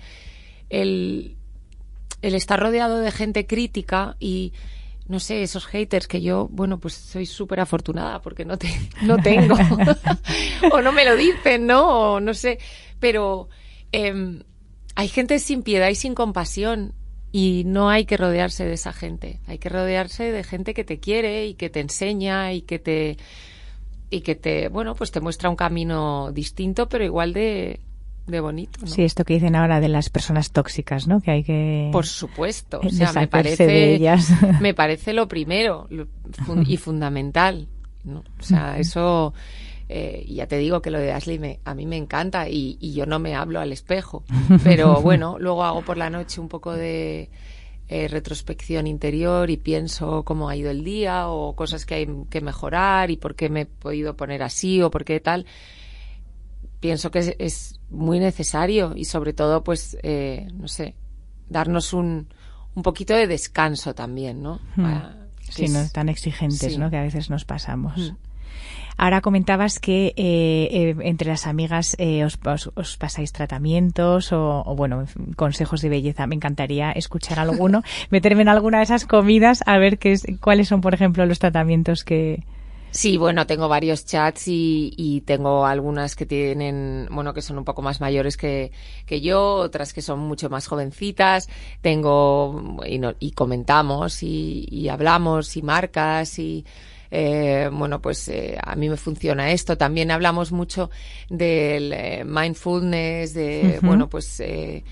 el, 0.70 1.38
el 2.22 2.36
estar 2.36 2.60
rodeado 2.60 3.00
de 3.00 3.12
gente 3.12 3.48
crítica 3.48 4.18
y, 4.20 4.54
no 5.08 5.20
sé, 5.20 5.42
esos 5.42 5.66
haters 5.66 6.08
que 6.08 6.22
yo, 6.22 6.48
bueno, 6.52 6.80
pues 6.80 6.94
soy 6.94 7.26
súper 7.26 7.62
afortunada 7.62 8.22
porque 8.22 8.46
no, 8.46 8.58
te, 8.58 8.70
no 9.02 9.18
tengo. 9.18 9.56
o 10.72 10.82
no 10.82 10.92
me 10.92 11.06
lo 11.06 11.16
dicen, 11.16 11.66
¿no? 11.66 12.14
O 12.14 12.20
no 12.20 12.36
sé. 12.36 12.60
Pero 13.00 13.50
eh, 13.92 14.44
hay 14.96 15.08
gente 15.08 15.40
sin 15.40 15.64
piedad 15.64 15.90
y 15.90 15.96
sin 15.96 16.16
compasión 16.16 16.94
y 17.32 17.64
no 17.66 17.90
hay 17.90 18.06
que 18.06 18.18
rodearse 18.18 18.66
de 18.66 18.74
esa 18.74 18.94
gente. 18.94 19.40
Hay 19.48 19.58
que 19.58 19.70
rodearse 19.70 20.32
de 20.32 20.44
gente 20.44 20.74
que 20.74 20.84
te 20.84 21.00
quiere 21.00 21.48
y 21.48 21.56
que 21.56 21.70
te 21.70 21.80
enseña 21.80 22.54
y 22.54 22.62
que 22.62 22.80
te 22.80 23.18
y 24.10 24.22
que 24.22 24.36
te, 24.36 24.70
bueno, 24.70 24.94
pues 24.94 25.12
te 25.12 25.20
muestra 25.20 25.50
un 25.50 25.56
camino 25.56 26.32
distinto, 26.32 26.88
pero 26.88 27.04
igual 27.04 27.34
de, 27.34 27.80
de 28.28 28.40
bonito. 28.40 28.80
¿no? 28.82 28.88
Sí, 28.88 29.02
esto 29.02 29.26
que 29.26 29.34
dicen 29.34 29.56
ahora 29.56 29.80
de 29.80 29.90
las 29.90 30.12
personas 30.12 30.52
tóxicas, 30.52 31.08
¿no? 31.08 31.20
Que 31.20 31.32
hay 31.32 31.44
que. 31.44 31.90
Por 31.92 32.06
supuesto. 32.06 32.80
O 32.84 32.90
sea, 32.90 33.12
me 33.14 33.28
parece, 33.28 33.66
de 33.66 33.96
ellas. 33.96 34.30
me 34.62 34.76
parece 34.76 35.14
lo 35.14 35.28
primero 35.28 35.88
y 36.68 36.78
fundamental. 36.78 37.68
¿no? 38.04 38.24
O 38.40 38.44
sea, 38.44 38.78
eso 38.78 39.34
eh, 39.90 40.26
ya 40.30 40.48
te 40.48 40.58
digo 40.58 40.82
que 40.82 40.92
lo 40.92 41.00
de 41.00 41.12
Ashley 41.12 41.40
me, 41.40 41.60
a 41.66 41.74
mí 41.74 41.86
me 41.86 41.98
encanta 41.98 42.50
y, 42.50 42.78
y, 42.80 42.94
yo 42.94 43.06
no 43.06 43.20
me 43.20 43.36
hablo 43.36 43.60
al 43.60 43.72
espejo. 43.72 44.24
Pero 44.64 45.02
bueno, 45.02 45.38
luego 45.40 45.64
hago 45.64 45.84
por 45.84 45.98
la 45.98 46.10
noche 46.10 46.40
un 46.42 46.50
poco 46.50 46.74
de 46.74 47.30
eh, 47.90 48.08
retrospección 48.08 48.88
interior 48.88 49.50
y 49.50 49.58
pienso 49.58 50.24
cómo 50.24 50.50
ha 50.50 50.56
ido 50.56 50.72
el 50.72 50.84
día 50.84 51.28
o 51.28 51.54
cosas 51.56 51.86
que 51.86 51.96
hay 51.96 52.08
que 52.30 52.42
mejorar 52.42 53.12
y 53.12 53.18
por 53.18 53.36
qué 53.36 53.50
me 53.50 53.62
he 53.62 53.66
podido 53.66 54.16
poner 54.16 54.42
así 54.42 54.82
o 54.82 54.90
por 54.90 55.04
qué 55.04 55.20
tal. 55.20 55.46
Pienso 56.80 57.12
que 57.12 57.20
es, 57.20 57.36
es 57.40 57.80
muy 57.90 58.20
necesario 58.20 58.94
y 58.96 59.06
sobre 59.06 59.34
todo, 59.34 59.64
pues, 59.64 59.98
eh, 60.02 60.48
no 60.54 60.68
sé, 60.68 60.96
darnos 61.50 61.94
un, 61.94 62.28
un 62.74 62.84
poquito 62.84 63.14
de 63.14 63.28
descanso 63.28 63.94
también, 63.94 64.42
¿no? 64.42 64.60
Para, 64.76 65.28
sí, 65.50 65.68
no 65.68 65.88
tan 65.90 66.10
exigentes, 66.10 66.74
sí. 66.74 66.78
¿no? 66.78 66.90
Que 66.90 66.98
a 66.98 67.04
veces 67.04 67.30
nos 67.30 67.46
pasamos. 67.46 67.98
Mm. 67.98 68.16
Ahora 68.98 69.22
comentabas 69.22 69.80
que 69.80 70.14
eh, 70.16 70.70
eh, 70.72 70.96
entre 71.02 71.30
las 71.30 71.48
amigas 71.48 71.96
eh, 72.00 72.26
os, 72.26 72.40
os, 72.46 72.72
os, 72.76 72.98
pasáis 72.98 73.32
tratamientos 73.32 74.32
o, 74.32 74.64
o, 74.66 74.76
bueno, 74.76 75.06
consejos 75.36 75.82
de 75.82 75.90
belleza. 75.90 76.28
Me 76.28 76.36
encantaría 76.36 76.92
escuchar 76.92 77.40
alguno, 77.40 77.84
meterme 78.10 78.44
en 78.44 78.50
alguna 78.50 78.78
de 78.78 78.84
esas 78.84 79.06
comidas 79.06 79.64
a 79.66 79.78
ver 79.78 79.98
qué 79.98 80.14
es, 80.14 80.26
cuáles 80.40 80.68
son, 80.68 80.82
por 80.82 80.94
ejemplo, 80.94 81.26
los 81.26 81.40
tratamientos 81.40 82.04
que, 82.04 82.44
Sí, 82.94 83.18
bueno, 83.18 83.48
tengo 83.48 83.68
varios 83.68 84.06
chats 84.06 84.48
y, 84.48 84.94
y, 84.96 85.22
tengo 85.22 85.66
algunas 85.66 86.16
que 86.16 86.28
tienen, 86.28 87.08
bueno, 87.10 87.34
que 87.34 87.42
son 87.42 87.58
un 87.58 87.66
poco 87.66 87.82
más 87.82 88.00
mayores 88.00 88.38
que, 88.38 88.72
que 89.08 89.20
yo, 89.20 89.56
otras 89.56 89.94
que 89.94 90.04
son 90.04 90.20
mucho 90.20 90.48
más 90.52 90.68
jovencitas. 90.68 91.50
Tengo, 91.82 92.78
y, 92.86 93.00
no, 93.00 93.16
y 93.20 93.32
comentamos 93.32 94.22
y, 94.22 94.68
y, 94.70 94.90
hablamos 94.90 95.58
y 95.58 95.64
marcas 95.64 96.38
y, 96.38 96.66
eh, 97.16 97.70
bueno, 97.72 98.02
pues 98.02 98.28
eh, 98.28 98.58
a 98.60 98.76
mí 98.76 98.90
me 98.90 98.98
funciona 98.98 99.52
esto. 99.52 99.78
También 99.78 100.10
hablamos 100.10 100.52
mucho 100.52 100.90
del 101.30 101.94
eh, 101.94 102.24
mindfulness, 102.26 103.34
de, 103.34 103.62
uh 103.62 103.82
-huh. 103.82 103.88
bueno, 103.88 104.10
pues 104.10 104.40
eh, 104.40 104.84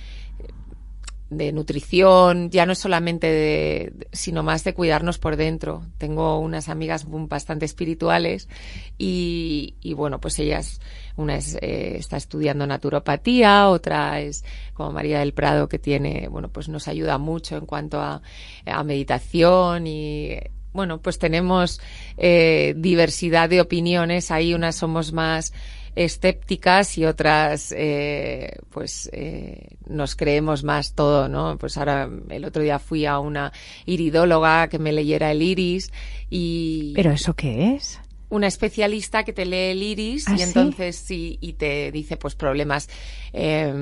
de 1.32 1.54
nutrición, 1.54 2.50
ya 2.50 2.66
no 2.66 2.76
solamente 2.76 3.26
de, 3.28 3.94
sino 4.12 4.44
más 4.44 4.66
de 4.66 4.74
cuidarnos 4.74 5.18
por 5.18 5.38
dentro. 5.38 5.82
Tengo 5.98 6.38
unas 6.40 6.68
amigas 6.68 7.06
bastante 7.08 7.66
espirituales 7.66 8.50
y, 8.98 9.76
y 9.82 9.94
bueno, 9.94 10.20
pues 10.20 10.38
ellas, 10.40 10.82
una 11.16 11.38
es, 11.38 11.56
eh, 11.62 11.96
está 11.98 12.18
estudiando 12.18 12.68
naturopatía, 12.68 13.70
otra 13.70 14.20
es 14.20 14.44
como 14.74 14.92
María 14.92 15.20
del 15.20 15.32
Prado 15.34 15.70
que 15.70 15.80
tiene, 15.80 16.28
bueno, 16.28 16.50
pues 16.50 16.68
nos 16.68 16.90
ayuda 16.90 17.18
mucho 17.18 17.56
en 17.56 17.66
cuanto 17.66 18.02
a, 18.02 18.22
a 18.66 18.84
meditación 18.84 19.88
y 19.88 20.38
bueno, 20.74 21.02
pues 21.02 21.20
tenemos 21.20 21.82
eh, 22.18 22.74
diversidad 22.78 23.50
de 23.50 23.62
opiniones. 23.62 24.32
Ahí 24.32 24.54
unas 24.54 24.76
somos 24.76 25.14
más 25.14 25.54
escépticas 25.96 26.98
y 26.98 27.06
otras, 27.06 27.74
eh, 27.78 28.58
pues, 28.70 29.10
eh, 29.12 29.76
nos 29.88 30.16
creemos 30.16 30.64
más 30.64 30.94
todo, 30.94 31.28
¿no? 31.28 31.58
Pues 31.58 31.78
ahora, 31.78 32.10
el 32.30 32.46
otro 32.46 32.64
día 32.64 32.80
fui 32.80 33.06
a 33.06 33.20
una 33.20 33.52
iridóloga 33.86 34.70
que 34.70 34.80
me 34.80 34.94
leyera 34.94 35.32
el 35.32 35.42
iris 35.42 35.92
y... 36.30 36.94
¿Pero 36.96 37.12
eso 37.12 37.34
qué 37.34 37.76
es? 37.76 38.00
una 38.30 38.48
especialista 38.48 39.26
que 39.26 39.34
te 39.34 39.46
lee 39.46 39.72
el 39.72 39.84
iris 39.84 40.26
¿Ah, 40.30 40.36
y 40.38 40.42
entonces 40.42 40.96
sí? 40.96 41.38
y 41.42 41.52
te 41.54 41.92
dice 41.92 42.16
pues 42.16 42.34
problemas 42.34 42.88
eh, 43.34 43.74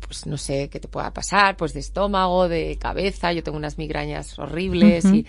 pues 0.00 0.26
no 0.26 0.38
sé 0.38 0.70
qué 0.70 0.80
te 0.80 0.88
pueda 0.88 1.12
pasar 1.12 1.54
pues 1.58 1.74
de 1.74 1.80
estómago 1.80 2.48
de 2.48 2.78
cabeza 2.80 3.30
yo 3.34 3.42
tengo 3.42 3.58
unas 3.58 3.76
migrañas 3.76 4.38
horribles 4.38 5.04
uh 5.04 5.08
-huh. 5.08 5.16
y 5.16 5.26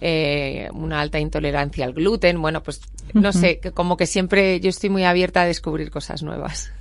eh, 0.00 0.68
una 0.72 1.00
alta 1.00 1.18
intolerancia 1.18 1.84
al 1.84 1.92
gluten. 1.92 2.40
Bueno, 2.40 2.62
pues 2.62 2.80
no 3.12 3.28
uh 3.28 3.32
-huh. 3.32 3.40
sé, 3.40 3.60
como 3.72 3.96
que 3.96 4.06
siempre 4.06 4.60
yo 4.60 4.70
estoy 4.70 4.90
muy 4.90 5.04
abierta 5.04 5.42
a 5.42 5.46
descubrir 5.46 5.90
cosas 5.90 6.22
nuevas. 6.22 6.72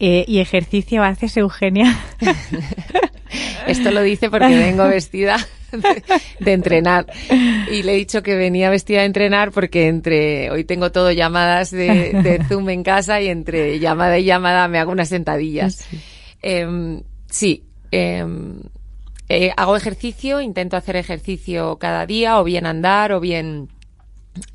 Eh, 0.00 0.24
¿Y 0.28 0.38
ejercicio 0.38 1.02
haces, 1.02 1.36
Eugenia? 1.36 1.98
Esto 3.66 3.90
lo 3.90 4.00
dice 4.02 4.30
porque 4.30 4.56
vengo 4.56 4.86
vestida 4.86 5.36
de, 5.72 6.02
de, 6.38 6.52
entrenar. 6.52 7.06
Y 7.70 7.82
le 7.82 7.92
he 7.92 7.96
dicho 7.96 8.22
que 8.22 8.36
venía 8.36 8.70
vestida 8.70 9.00
de 9.00 9.06
entrenar 9.06 9.50
porque 9.50 9.88
entre 9.88 10.50
hoy 10.50 10.64
tengo 10.64 10.92
todo 10.92 11.10
llamadas 11.10 11.70
de, 11.70 12.12
de 12.22 12.44
Zoom 12.48 12.70
en 12.70 12.82
casa 12.82 13.20
y 13.20 13.28
entre 13.28 13.78
llamada 13.78 14.18
y 14.18 14.24
llamada 14.24 14.68
me 14.68 14.78
hago 14.78 14.92
unas 14.92 15.08
sentadillas. 15.08 15.86
Sí. 15.90 16.00
Eh, 16.42 17.02
sí 17.28 17.64
eh, 17.90 18.24
eh, 19.28 19.52
hago 19.56 19.76
ejercicio, 19.76 20.40
intento 20.40 20.76
hacer 20.76 20.96
ejercicio 20.96 21.76
cada 21.78 22.06
día, 22.06 22.40
o 22.40 22.44
bien 22.44 22.64
andar, 22.64 23.12
o 23.12 23.20
bien, 23.20 23.68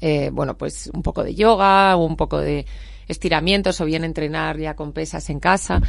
eh, 0.02 0.32
bueno, 0.34 0.58
pues 0.58 0.90
un 0.94 1.04
poco 1.04 1.24
de 1.24 1.36
yoga, 1.36 1.96
o 1.96 2.06
un 2.06 2.16
poco 2.16 2.40
de 2.40 2.66
estiramientos, 3.08 3.80
o 3.82 3.86
bien 3.86 4.04
entrenar 4.04 4.58
ya 4.58 4.76
con 4.76 4.92
pesas 4.92 5.30
en 5.30 5.40
casa. 5.40 5.82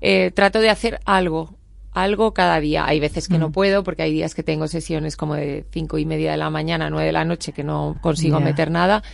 Eh, 0.00 0.32
trato 0.32 0.58
de 0.58 0.70
hacer 0.70 0.98
algo, 1.04 1.54
algo 1.92 2.34
cada 2.34 2.58
día. 2.58 2.84
Hay 2.84 2.98
veces 2.98 3.28
que 3.28 3.36
mm. 3.36 3.40
no 3.40 3.52
puedo, 3.52 3.84
porque 3.84 4.02
hay 4.02 4.12
días 4.12 4.34
que 4.34 4.42
tengo 4.42 4.66
sesiones 4.66 5.16
como 5.16 5.36
de 5.36 5.64
cinco 5.70 5.96
y 5.98 6.04
media 6.04 6.32
de 6.32 6.36
la 6.36 6.50
mañana, 6.50 6.90
nueve 6.90 7.06
de 7.06 7.12
la 7.12 7.24
noche, 7.24 7.52
que 7.52 7.62
no 7.62 7.96
consigo 8.00 8.38
yeah. 8.38 8.44
meter 8.44 8.72
nada, 8.72 9.04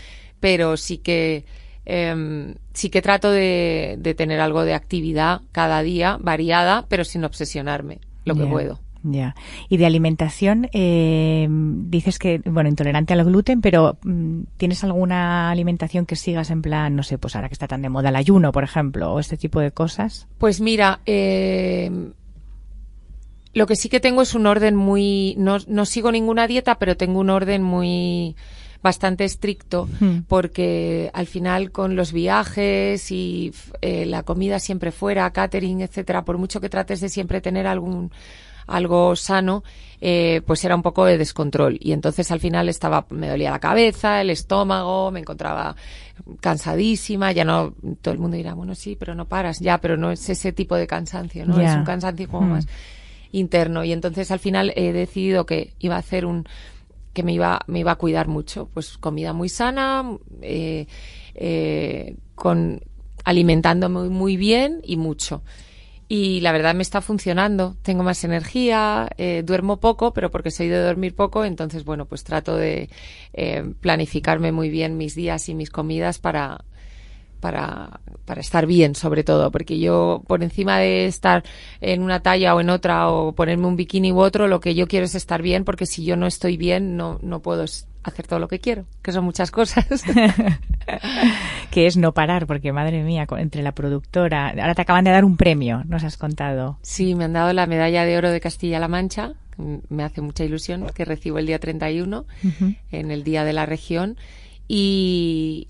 pero 0.40 0.78
sí 0.78 0.96
que, 0.96 1.44
eh, 1.84 2.54
sí 2.72 2.88
que 2.88 3.02
trato 3.02 3.30
de, 3.30 3.96
de, 3.98 4.14
tener 4.14 4.40
algo 4.40 4.64
de 4.64 4.72
actividad 4.72 5.42
cada 5.52 5.82
día, 5.82 6.16
variada, 6.18 6.86
pero 6.88 7.04
sin 7.04 7.24
obsesionarme, 7.24 8.00
lo 8.24 8.34
yeah. 8.34 8.44
que 8.44 8.50
puedo. 8.50 8.80
Ya. 9.02 9.34
Y 9.68 9.76
de 9.78 9.86
alimentación, 9.86 10.68
eh, 10.72 11.48
dices 11.50 12.18
que, 12.18 12.40
bueno, 12.44 12.68
intolerante 12.68 13.12
al 13.12 13.24
gluten, 13.24 13.60
pero 13.60 13.98
mm, 14.02 14.42
¿tienes 14.56 14.84
alguna 14.84 15.50
alimentación 15.50 16.06
que 16.06 16.16
sigas 16.16 16.50
en 16.50 16.62
plan, 16.62 16.94
no 16.94 17.02
sé, 17.02 17.18
pues 17.18 17.34
ahora 17.34 17.48
que 17.48 17.54
está 17.54 17.66
tan 17.66 17.82
de 17.82 17.88
moda 17.88 18.10
el 18.10 18.16
ayuno, 18.16 18.52
por 18.52 18.64
ejemplo, 18.64 19.12
o 19.12 19.18
este 19.18 19.36
tipo 19.36 19.60
de 19.60 19.72
cosas? 19.72 20.28
Pues 20.38 20.60
mira, 20.60 21.00
eh, 21.06 21.90
lo 23.54 23.66
que 23.66 23.76
sí 23.76 23.88
que 23.88 24.00
tengo 24.00 24.22
es 24.22 24.34
un 24.34 24.46
orden 24.46 24.76
muy, 24.76 25.34
no, 25.36 25.58
no 25.66 25.84
sigo 25.84 26.12
ninguna 26.12 26.46
dieta, 26.46 26.78
pero 26.78 26.96
tengo 26.96 27.18
un 27.18 27.30
orden 27.30 27.62
muy, 27.62 28.36
bastante 28.82 29.24
estricto 29.24 29.88
mm. 30.00 30.22
porque 30.28 31.10
al 31.14 31.26
final 31.26 31.70
con 31.70 31.94
los 31.96 32.12
viajes 32.12 33.10
y 33.10 33.54
eh, 33.80 34.04
la 34.06 34.24
comida 34.24 34.58
siempre 34.58 34.90
fuera, 34.90 35.32
catering, 35.32 35.80
etcétera, 35.80 36.24
por 36.24 36.36
mucho 36.36 36.60
que 36.60 36.68
trates 36.68 37.00
de 37.00 37.08
siempre 37.08 37.40
tener 37.40 37.66
algún 37.66 38.10
algo 38.66 39.16
sano, 39.16 39.64
eh, 40.00 40.42
pues 40.46 40.64
era 40.64 40.74
un 40.74 40.82
poco 40.82 41.04
de 41.04 41.18
descontrol. 41.18 41.78
Y 41.80 41.92
entonces 41.92 42.30
al 42.30 42.40
final 42.40 42.68
estaba, 42.68 43.06
me 43.10 43.28
dolía 43.28 43.50
la 43.50 43.60
cabeza, 43.60 44.20
el 44.20 44.30
estómago, 44.30 45.10
me 45.10 45.20
encontraba 45.20 45.76
cansadísima, 46.40 47.32
ya 47.32 47.44
no, 47.44 47.74
todo 48.00 48.14
el 48.14 48.20
mundo 48.20 48.36
dirá, 48.36 48.54
bueno, 48.54 48.74
sí, 48.74 48.96
pero 48.96 49.14
no 49.14 49.26
paras, 49.26 49.60
ya, 49.60 49.78
pero 49.78 49.96
no 49.96 50.10
es 50.10 50.28
ese 50.28 50.52
tipo 50.52 50.76
de 50.76 50.86
cansancio, 50.86 51.46
¿no? 51.46 51.56
Yeah. 51.56 51.70
Es 51.70 51.76
un 51.76 51.84
cansancio 51.84 52.28
como 52.28 52.46
mm. 52.46 52.50
más 52.50 52.66
interno. 53.32 53.84
Y 53.84 53.92
entonces 53.92 54.30
al 54.30 54.38
final 54.38 54.72
he 54.76 54.92
decidido 54.92 55.46
que 55.46 55.74
iba 55.78 55.96
a 55.96 55.98
hacer 55.98 56.26
un, 56.26 56.46
que 57.12 57.22
me 57.22 57.32
iba, 57.32 57.60
me 57.66 57.80
iba 57.80 57.92
a 57.92 57.96
cuidar 57.96 58.28
mucho. 58.28 58.68
Pues 58.72 58.98
comida 58.98 59.32
muy 59.32 59.48
sana, 59.48 60.04
eh, 60.40 60.86
eh, 61.34 62.16
con 62.34 62.80
alimentándome 63.24 64.08
muy 64.08 64.36
bien 64.36 64.80
y 64.84 64.96
mucho. 64.96 65.42
Y 66.14 66.40
la 66.40 66.52
verdad 66.52 66.74
me 66.74 66.82
está 66.82 67.00
funcionando. 67.00 67.74
Tengo 67.80 68.02
más 68.02 68.22
energía, 68.22 69.08
eh, 69.16 69.42
duermo 69.46 69.80
poco, 69.80 70.12
pero 70.12 70.30
porque 70.30 70.50
soy 70.50 70.68
de 70.68 70.76
dormir 70.78 71.14
poco, 71.14 71.42
entonces 71.42 71.86
bueno, 71.86 72.04
pues 72.04 72.22
trato 72.22 72.54
de 72.54 72.90
eh, 73.32 73.72
planificarme 73.80 74.52
muy 74.52 74.68
bien 74.68 74.98
mis 74.98 75.14
días 75.14 75.48
y 75.48 75.54
mis 75.54 75.70
comidas 75.70 76.18
para, 76.18 76.66
para, 77.40 78.02
para 78.26 78.42
estar 78.42 78.66
bien, 78.66 78.94
sobre 78.94 79.24
todo, 79.24 79.50
porque 79.50 79.78
yo, 79.78 80.22
por 80.26 80.42
encima 80.42 80.78
de 80.78 81.06
estar 81.06 81.44
en 81.80 82.02
una 82.02 82.20
talla 82.20 82.54
o 82.54 82.60
en 82.60 82.68
otra, 82.68 83.08
o 83.08 83.32
ponerme 83.32 83.66
un 83.66 83.76
bikini 83.76 84.12
u 84.12 84.20
otro, 84.20 84.48
lo 84.48 84.60
que 84.60 84.74
yo 84.74 84.86
quiero 84.88 85.06
es 85.06 85.14
estar 85.14 85.40
bien, 85.40 85.64
porque 85.64 85.86
si 85.86 86.04
yo 86.04 86.16
no 86.16 86.26
estoy 86.26 86.58
bien, 86.58 86.94
no, 86.94 87.20
no 87.22 87.40
puedo 87.40 87.64
hacer 88.02 88.26
todo 88.26 88.38
lo 88.38 88.48
que 88.48 88.58
quiero, 88.58 88.84
que 89.02 89.12
son 89.12 89.24
muchas 89.24 89.50
cosas. 89.50 89.86
que 91.70 91.86
es 91.86 91.96
no 91.96 92.12
parar, 92.12 92.46
porque 92.46 92.72
madre 92.72 93.02
mía, 93.02 93.26
entre 93.38 93.62
la 93.62 93.72
productora, 93.72 94.48
ahora 94.48 94.74
te 94.74 94.82
acaban 94.82 95.04
de 95.04 95.10
dar 95.10 95.24
un 95.24 95.36
premio, 95.36 95.82
nos 95.86 96.04
has 96.04 96.16
contado. 96.16 96.78
Sí, 96.82 97.14
me 97.14 97.24
han 97.24 97.32
dado 97.32 97.52
la 97.52 97.66
medalla 97.66 98.04
de 98.04 98.16
oro 98.16 98.30
de 98.30 98.40
Castilla-La 98.40 98.88
Mancha, 98.88 99.34
me 99.56 100.02
hace 100.02 100.20
mucha 100.20 100.44
ilusión, 100.44 100.86
que 100.94 101.04
recibo 101.04 101.38
el 101.38 101.46
día 101.46 101.58
31, 101.58 102.26
en 102.90 103.10
el 103.10 103.24
Día 103.24 103.44
de 103.44 103.52
la 103.52 103.66
Región, 103.66 104.16
y 104.66 105.66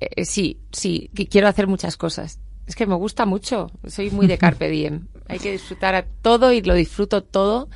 eh, 0.00 0.24
sí, 0.24 0.58
sí, 0.72 1.10
que 1.14 1.26
quiero 1.26 1.48
hacer 1.48 1.66
muchas 1.66 1.96
cosas. 1.96 2.40
Es 2.66 2.76
que 2.76 2.86
me 2.86 2.94
gusta 2.94 3.26
mucho, 3.26 3.70
soy 3.86 4.10
muy 4.10 4.26
de 4.26 4.38
carpe 4.38 4.68
diem. 4.68 5.06
Hay 5.28 5.38
que 5.38 5.52
disfrutar 5.52 5.94
a 5.94 6.04
todo 6.04 6.52
y 6.52 6.62
lo 6.62 6.74
disfruto 6.74 7.22
todo, 7.22 7.68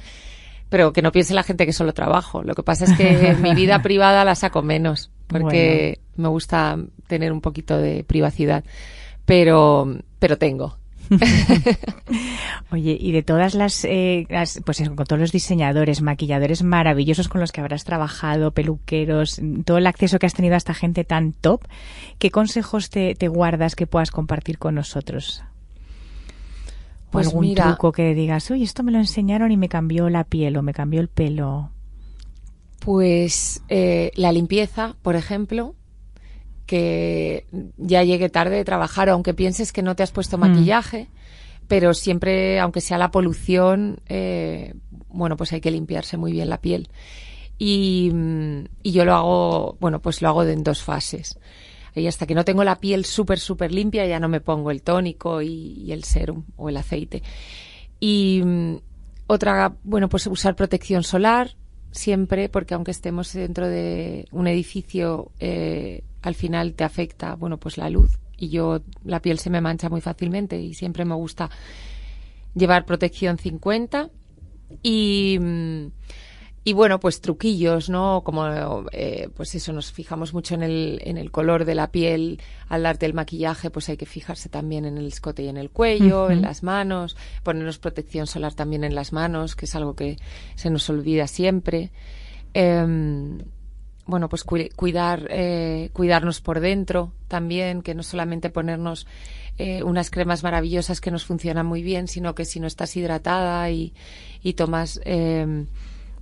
pero 0.68 0.92
que 0.92 1.02
no 1.02 1.12
piense 1.12 1.34
la 1.34 1.42
gente 1.42 1.66
que 1.66 1.72
solo 1.72 1.92
trabajo. 1.92 2.42
Lo 2.42 2.54
que 2.54 2.62
pasa 2.62 2.84
es 2.84 2.92
que 2.92 3.34
mi 3.40 3.54
vida 3.54 3.82
privada 3.82 4.24
la 4.24 4.34
saco 4.34 4.62
menos, 4.62 5.10
porque 5.26 6.00
me 6.16 6.28
gusta 6.28 6.78
tener 7.06 7.32
un 7.32 7.40
poquito 7.40 7.78
de 7.78 8.04
privacidad. 8.04 8.64
Pero, 9.24 9.98
pero 10.18 10.38
tengo, 10.38 10.78
Oye, 12.70 12.96
y 12.98 13.12
de 13.12 13.22
todas 13.22 13.54
las, 13.54 13.84
eh, 13.84 14.26
pues 14.64 14.82
con 14.94 15.06
todos 15.06 15.20
los 15.20 15.32
diseñadores, 15.32 16.02
maquilladores 16.02 16.62
maravillosos 16.62 17.28
con 17.28 17.40
los 17.40 17.52
que 17.52 17.60
habrás 17.60 17.84
trabajado, 17.84 18.52
peluqueros, 18.52 19.40
todo 19.64 19.78
el 19.78 19.86
acceso 19.86 20.18
que 20.18 20.26
has 20.26 20.34
tenido 20.34 20.54
a 20.54 20.58
esta 20.58 20.74
gente 20.74 21.04
tan 21.04 21.32
top, 21.32 21.62
¿qué 22.18 22.30
consejos 22.30 22.90
te, 22.90 23.14
guardas 23.28 23.76
que 23.76 23.86
puedas 23.86 24.10
compartir 24.10 24.58
con 24.58 24.74
nosotros? 24.74 25.42
Pues 27.10 27.28
algún 27.28 27.54
truco 27.54 27.92
que 27.92 28.14
digas, 28.14 28.50
oye, 28.50 28.64
esto 28.64 28.82
me 28.82 28.92
lo 28.92 28.98
enseñaron 28.98 29.50
y 29.50 29.56
me 29.56 29.68
cambió 29.68 30.10
la 30.10 30.24
piel 30.24 30.56
o 30.56 30.62
me 30.62 30.74
cambió 30.74 31.00
el 31.00 31.08
pelo. 31.08 31.70
Pues 32.80 33.62
eh, 33.68 34.12
la 34.14 34.32
limpieza, 34.32 34.96
por 35.02 35.16
ejemplo, 35.16 35.74
que 36.66 37.46
ya 37.78 38.04
llegue 38.04 38.28
tarde 38.28 38.56
de 38.56 38.64
trabajar, 38.64 39.08
aunque 39.08 39.32
pienses 39.32 39.72
que 39.72 39.82
no 39.82 39.96
te 39.96 40.02
has 40.02 40.12
puesto 40.12 40.36
mm. 40.36 40.40
maquillaje, 40.40 41.08
pero 41.66 41.94
siempre, 41.94 42.60
aunque 42.60 42.82
sea 42.82 42.98
la 42.98 43.10
polución, 43.10 44.00
eh, 44.06 44.74
bueno, 45.08 45.36
pues 45.36 45.52
hay 45.52 45.60
que 45.60 45.70
limpiarse 45.70 46.18
muy 46.18 46.32
bien 46.32 46.50
la 46.50 46.60
piel. 46.60 46.88
Y, 47.56 48.12
y, 48.82 48.92
yo 48.92 49.04
lo 49.04 49.14
hago, 49.14 49.76
bueno, 49.80 50.00
pues 50.00 50.22
lo 50.22 50.28
hago 50.28 50.44
en 50.44 50.62
dos 50.62 50.82
fases. 50.82 51.38
Y 52.00 52.06
hasta 52.06 52.26
que 52.26 52.34
no 52.34 52.44
tengo 52.44 52.64
la 52.64 52.76
piel 52.76 53.04
súper, 53.04 53.38
súper 53.38 53.72
limpia, 53.72 54.06
ya 54.06 54.20
no 54.20 54.28
me 54.28 54.40
pongo 54.40 54.70
el 54.70 54.82
tónico 54.82 55.42
y, 55.42 55.90
el 55.92 56.04
serum 56.04 56.44
o 56.56 56.68
el 56.68 56.76
aceite. 56.76 57.22
Y 58.00 58.42
mm, 58.44 58.76
otra, 59.26 59.74
bueno, 59.84 60.08
pues 60.08 60.26
usar 60.26 60.56
protección 60.56 61.02
solar 61.02 61.56
siempre, 61.90 62.48
porque 62.48 62.74
aunque 62.74 62.90
estemos 62.90 63.32
dentro 63.32 63.68
de 63.68 64.26
un 64.32 64.46
edificio, 64.46 65.32
eh, 65.40 66.02
al 66.22 66.34
final 66.34 66.74
te 66.74 66.84
afecta, 66.84 67.34
bueno, 67.34 67.58
pues 67.58 67.78
la 67.78 67.90
luz. 67.90 68.18
Y 68.36 68.50
yo, 68.50 68.80
la 69.04 69.20
piel 69.20 69.38
se 69.38 69.50
me 69.50 69.60
mancha 69.60 69.88
muy 69.88 70.00
fácilmente 70.00 70.60
y 70.60 70.74
siempre 70.74 71.04
me 71.04 71.14
gusta 71.14 71.50
llevar 72.54 72.84
protección 72.86 73.38
50. 73.38 74.10
Y, 74.82 75.38
mm, 75.40 75.86
y 76.68 76.74
bueno, 76.74 77.00
pues 77.00 77.22
truquillos, 77.22 77.88
¿no? 77.88 78.20
Como, 78.22 78.84
eh, 78.92 79.30
pues 79.34 79.54
eso, 79.54 79.72
nos 79.72 79.90
fijamos 79.90 80.34
mucho 80.34 80.54
en 80.54 80.62
el, 80.62 81.00
en 81.02 81.16
el 81.16 81.30
color 81.30 81.64
de 81.64 81.74
la 81.74 81.90
piel. 81.90 82.42
Al 82.68 82.82
darte 82.82 83.06
el 83.06 83.14
maquillaje, 83.14 83.70
pues 83.70 83.88
hay 83.88 83.96
que 83.96 84.04
fijarse 84.04 84.50
también 84.50 84.84
en 84.84 84.98
el 84.98 85.06
escote 85.06 85.44
y 85.44 85.48
en 85.48 85.56
el 85.56 85.70
cuello, 85.70 86.30
en 86.30 86.42
las 86.42 86.62
manos, 86.62 87.16
ponernos 87.42 87.78
protección 87.78 88.26
solar 88.26 88.52
también 88.52 88.84
en 88.84 88.94
las 88.94 89.14
manos, 89.14 89.56
que 89.56 89.64
es 89.64 89.74
algo 89.74 89.94
que 89.94 90.18
se 90.56 90.68
nos 90.68 90.90
olvida 90.90 91.26
siempre. 91.26 91.90
Eh, 92.52 93.38
bueno, 94.04 94.28
pues 94.28 94.44
cuidar, 94.44 95.26
eh, 95.30 95.88
cuidarnos 95.94 96.42
por 96.42 96.60
dentro 96.60 97.12
también, 97.28 97.80
que 97.80 97.94
no 97.94 98.02
solamente 98.02 98.50
ponernos 98.50 99.06
eh, 99.56 99.82
unas 99.82 100.10
cremas 100.10 100.42
maravillosas 100.42 101.00
que 101.00 101.10
nos 101.10 101.24
funcionan 101.24 101.64
muy 101.64 101.82
bien, 101.82 102.08
sino 102.08 102.34
que 102.34 102.44
si 102.44 102.60
no 102.60 102.66
estás 102.66 102.96
hidratada 102.96 103.70
y, 103.70 103.92
y 104.42 104.52
tomas, 104.52 105.00
eh, 105.04 105.64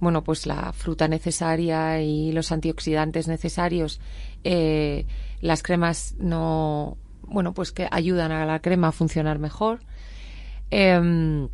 bueno, 0.01 0.23
pues 0.23 0.47
la 0.47 0.73
fruta 0.73 1.09
necesaria 1.09 2.01
y 2.01 2.33
los 2.33 2.53
antioxidantes 2.53 3.29
necesarios, 3.29 4.01
eh, 4.45 5.07
las 5.41 5.63
cremas 5.63 6.15
no, 6.19 6.97
bueno, 7.23 7.55
pues 7.55 7.73
que 7.73 7.89
ayudan 7.91 8.33
a 8.33 8.47
la 8.47 8.61
crema 8.61 8.89
a 8.89 8.93
funcionar 8.93 9.39
mejor. 9.39 9.81
Eh, 10.71 11.49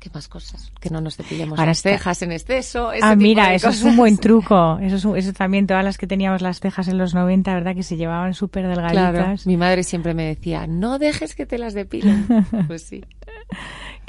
¿Qué 0.00 0.08
más 0.14 0.28
cosas? 0.28 0.72
Que 0.80 0.88
no 0.88 1.02
nos 1.02 1.16
cepillemos 1.16 1.58
las 1.58 1.82
cejas 1.82 2.22
en 2.22 2.32
exceso. 2.32 2.90
Ah, 3.02 3.14
mira, 3.16 3.52
eso 3.52 3.68
es 3.68 3.82
un 3.82 3.96
buen 3.96 4.16
truco. 4.18 4.78
Eso, 4.80 5.14
es, 5.14 5.26
eso 5.26 5.34
también, 5.34 5.66
todas 5.66 5.84
las 5.84 5.98
que 5.98 6.06
teníamos 6.06 6.40
las 6.40 6.58
cejas 6.58 6.88
en 6.88 6.96
los 6.96 7.12
90, 7.12 7.52
¿verdad? 7.52 7.74
Que 7.74 7.82
se 7.82 7.98
llevaban 7.98 8.32
súper 8.32 8.66
delgaditas. 8.66 9.46
Mi 9.46 9.58
madre 9.58 9.82
siempre 9.82 10.14
me 10.14 10.24
decía, 10.24 10.66
no 10.66 10.98
dejes 10.98 11.34
que 11.34 11.44
te 11.44 11.58
las 11.58 11.74
depilen. 11.74 12.26
pues 12.66 12.82
sí. 12.82 13.04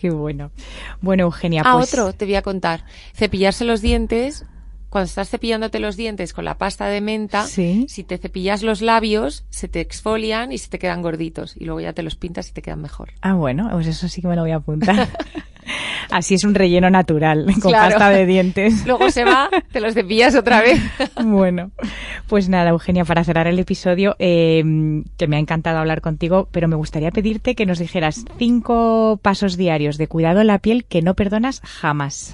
Qué 0.02 0.10
bueno. 0.10 0.50
Bueno, 1.00 1.26
Eugenia, 1.26 1.62
ah, 1.64 1.74
pues... 1.78 1.94
otro, 1.94 2.12
te 2.12 2.26
voy 2.26 2.34
a 2.34 2.42
contar. 2.42 2.86
Cepillarse 3.14 3.66
los 3.66 3.82
dientes 3.82 4.46
cuando 4.91 5.06
estás 5.06 5.30
cepillándote 5.30 5.80
los 5.80 5.95
dientes 5.95 6.34
con 6.34 6.43
la 6.43 6.58
pasta 6.58 6.88
de 6.88 6.99
menta, 6.99 7.45
si 7.45 8.04
te 8.06 8.17
cepillas 8.17 8.62
los 8.62 8.82
labios, 8.82 9.45
se 9.49 9.69
te 9.69 9.80
exfolian 9.80 10.51
y 10.51 10.58
se 10.58 10.69
te 10.69 10.80
quedan 10.80 11.01
gorditos. 11.01 11.56
Y 11.56 11.63
luego 11.63 11.80
ya 11.80 11.93
te 11.93 12.04
los 12.04 12.15
pintas 12.15 12.49
y 12.49 12.51
te 12.51 12.62
quedan 12.62 12.82
mejor. 12.82 13.13
Ah, 13.21 13.34
bueno, 13.34 13.69
pues 13.71 13.88
eso 13.88 14.10
sí 14.10 14.21
que 14.21 14.27
me 14.27 14.36
lo 14.36 14.41
voy 14.41 14.51
a 14.51 14.58
apuntar. 14.58 15.08
Así 16.12 16.34
es 16.34 16.43
un 16.43 16.56
relleno 16.56 16.89
natural, 16.89 17.45
con 17.62 17.71
pasta 17.71 18.10
de 18.10 18.25
dientes. 18.25 18.86
Luego 18.86 19.10
se 19.12 19.23
va, 19.23 19.49
te 19.71 19.80
los 19.80 19.93
cepillas 19.93 20.36
otra 20.36 20.60
vez. 20.60 20.82
bueno, 21.23 21.71
pues 22.27 22.49
nada, 22.49 22.71
Eugenia, 22.71 23.06
para 23.06 23.23
cerrar 23.23 23.47
el 23.47 23.60
episodio, 23.60 24.17
eh, 24.19 24.62
que 25.17 25.27
me 25.27 25.38
ha 25.38 25.39
encantado 25.39 25.77
hablar 25.77 26.01
contigo, 26.01 26.49
pero 26.51 26.67
me 26.67 26.75
gustaría 26.75 27.12
pedirte 27.12 27.56
que 27.56 27.65
nos 27.65 27.80
dijeras 27.80 28.25
cinco 28.38 29.21
pasos 29.21 29.56
diarios 29.56 29.97
de 29.97 30.08
cuidado 30.08 30.41
en 30.41 30.47
la 30.47 30.60
piel 30.60 30.84
que 30.84 31.01
no 31.01 31.13
perdonas 31.13 31.62
jamás. 31.63 32.34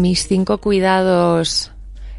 Mis 0.00 0.26
cinco 0.26 0.58
cuidados 0.58 1.72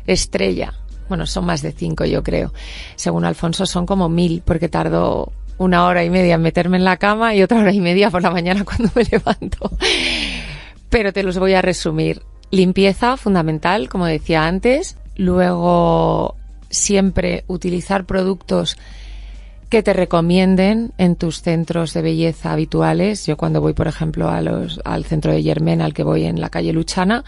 estrella, 0.06 0.74
bueno, 1.10 1.26
son 1.26 1.46
más 1.46 1.62
de 1.62 1.72
cinco 1.72 2.06
yo 2.06 2.24
creo, 2.24 2.54
según 2.96 3.26
Alfonso 3.26 3.66
son 3.66 3.86
como 3.86 4.10
mil, 4.10 4.42
porque 4.46 4.70
tardo 4.70 5.32
una 5.58 5.86
hora 5.86 6.04
y 6.04 6.10
media 6.10 6.36
en 6.36 6.42
meterme 6.42 6.78
en 6.78 6.84
la 6.84 6.98
cama 6.98 7.34
y 7.36 7.42
otra 7.42 7.60
hora 7.60 7.74
y 7.74 7.82
media 7.82 8.10
por 8.10 8.22
la 8.22 8.32
mañana 8.32 8.64
cuando 8.66 8.90
me 8.96 9.04
levanto. 9.04 9.72
Pero 10.90 11.12
te 11.12 11.24
los 11.24 11.38
voy 11.38 11.54
a 11.54 11.62
resumir. 11.62 12.22
Limpieza 12.52 13.18
fundamental, 13.18 13.90
como 13.90 14.06
decía 14.06 14.46
antes. 14.46 14.98
Luego, 15.16 16.36
siempre 16.70 17.44
utilizar 17.48 18.06
productos 18.06 18.78
que 19.70 19.84
te 19.84 19.94
recomienden 19.94 20.94
en 20.98 21.16
tus 21.16 21.42
centros 21.42 21.94
de 21.94 22.02
belleza 22.02 22.54
habituales. 22.54 23.26
Yo 23.26 23.38
cuando 23.38 23.62
voy, 23.62 23.74
por 23.74 23.88
ejemplo, 23.88 24.30
a 24.30 24.42
los, 24.42 24.80
al 24.86 25.04
centro 25.06 25.32
de 25.32 25.44
Yermen, 25.44 25.82
al 25.82 25.94
que 25.94 26.04
voy 26.04 26.24
en 26.26 26.40
la 26.40 26.50
calle 26.50 26.72
Luchana, 26.74 27.24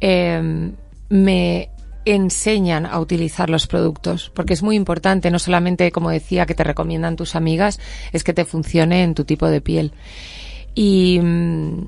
eh, 0.00 0.72
me 1.08 1.70
enseñan 2.04 2.86
a 2.86 2.98
utilizar 2.98 3.48
los 3.50 3.66
productos, 3.66 4.30
porque 4.34 4.54
es 4.54 4.62
muy 4.62 4.76
importante, 4.76 5.30
no 5.30 5.38
solamente, 5.38 5.92
como 5.92 6.10
decía, 6.10 6.46
que 6.46 6.54
te 6.54 6.64
recomiendan 6.64 7.16
tus 7.16 7.36
amigas, 7.36 7.78
es 8.12 8.24
que 8.24 8.32
te 8.32 8.44
funcione 8.44 9.02
en 9.02 9.14
tu 9.14 9.24
tipo 9.24 9.46
de 9.46 9.60
piel. 9.60 9.92
Y, 10.74 11.20
mm, 11.20 11.86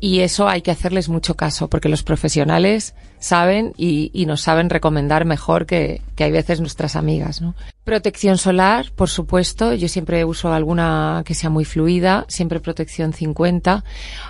y 0.00 0.20
eso 0.20 0.48
hay 0.48 0.62
que 0.62 0.70
hacerles 0.70 1.08
mucho 1.08 1.34
caso, 1.36 1.68
porque 1.68 1.88
los 1.88 2.02
profesionales 2.02 2.94
saben 3.18 3.72
y, 3.76 4.10
y 4.12 4.26
nos 4.26 4.42
saben 4.42 4.68
recomendar 4.68 5.24
mejor 5.24 5.64
que, 5.64 6.02
que, 6.14 6.24
hay 6.24 6.32
veces 6.32 6.60
nuestras 6.60 6.96
amigas. 6.96 7.40
¿no? 7.40 7.54
Protección 7.84 8.36
solar, 8.36 8.92
por 8.94 9.08
supuesto. 9.08 9.72
Yo 9.72 9.88
siempre 9.88 10.24
uso 10.24 10.52
alguna 10.52 11.22
que 11.24 11.34
sea 11.34 11.48
muy 11.48 11.64
fluida, 11.64 12.26
siempre 12.28 12.60
protección 12.60 13.12
50. 13.12 13.84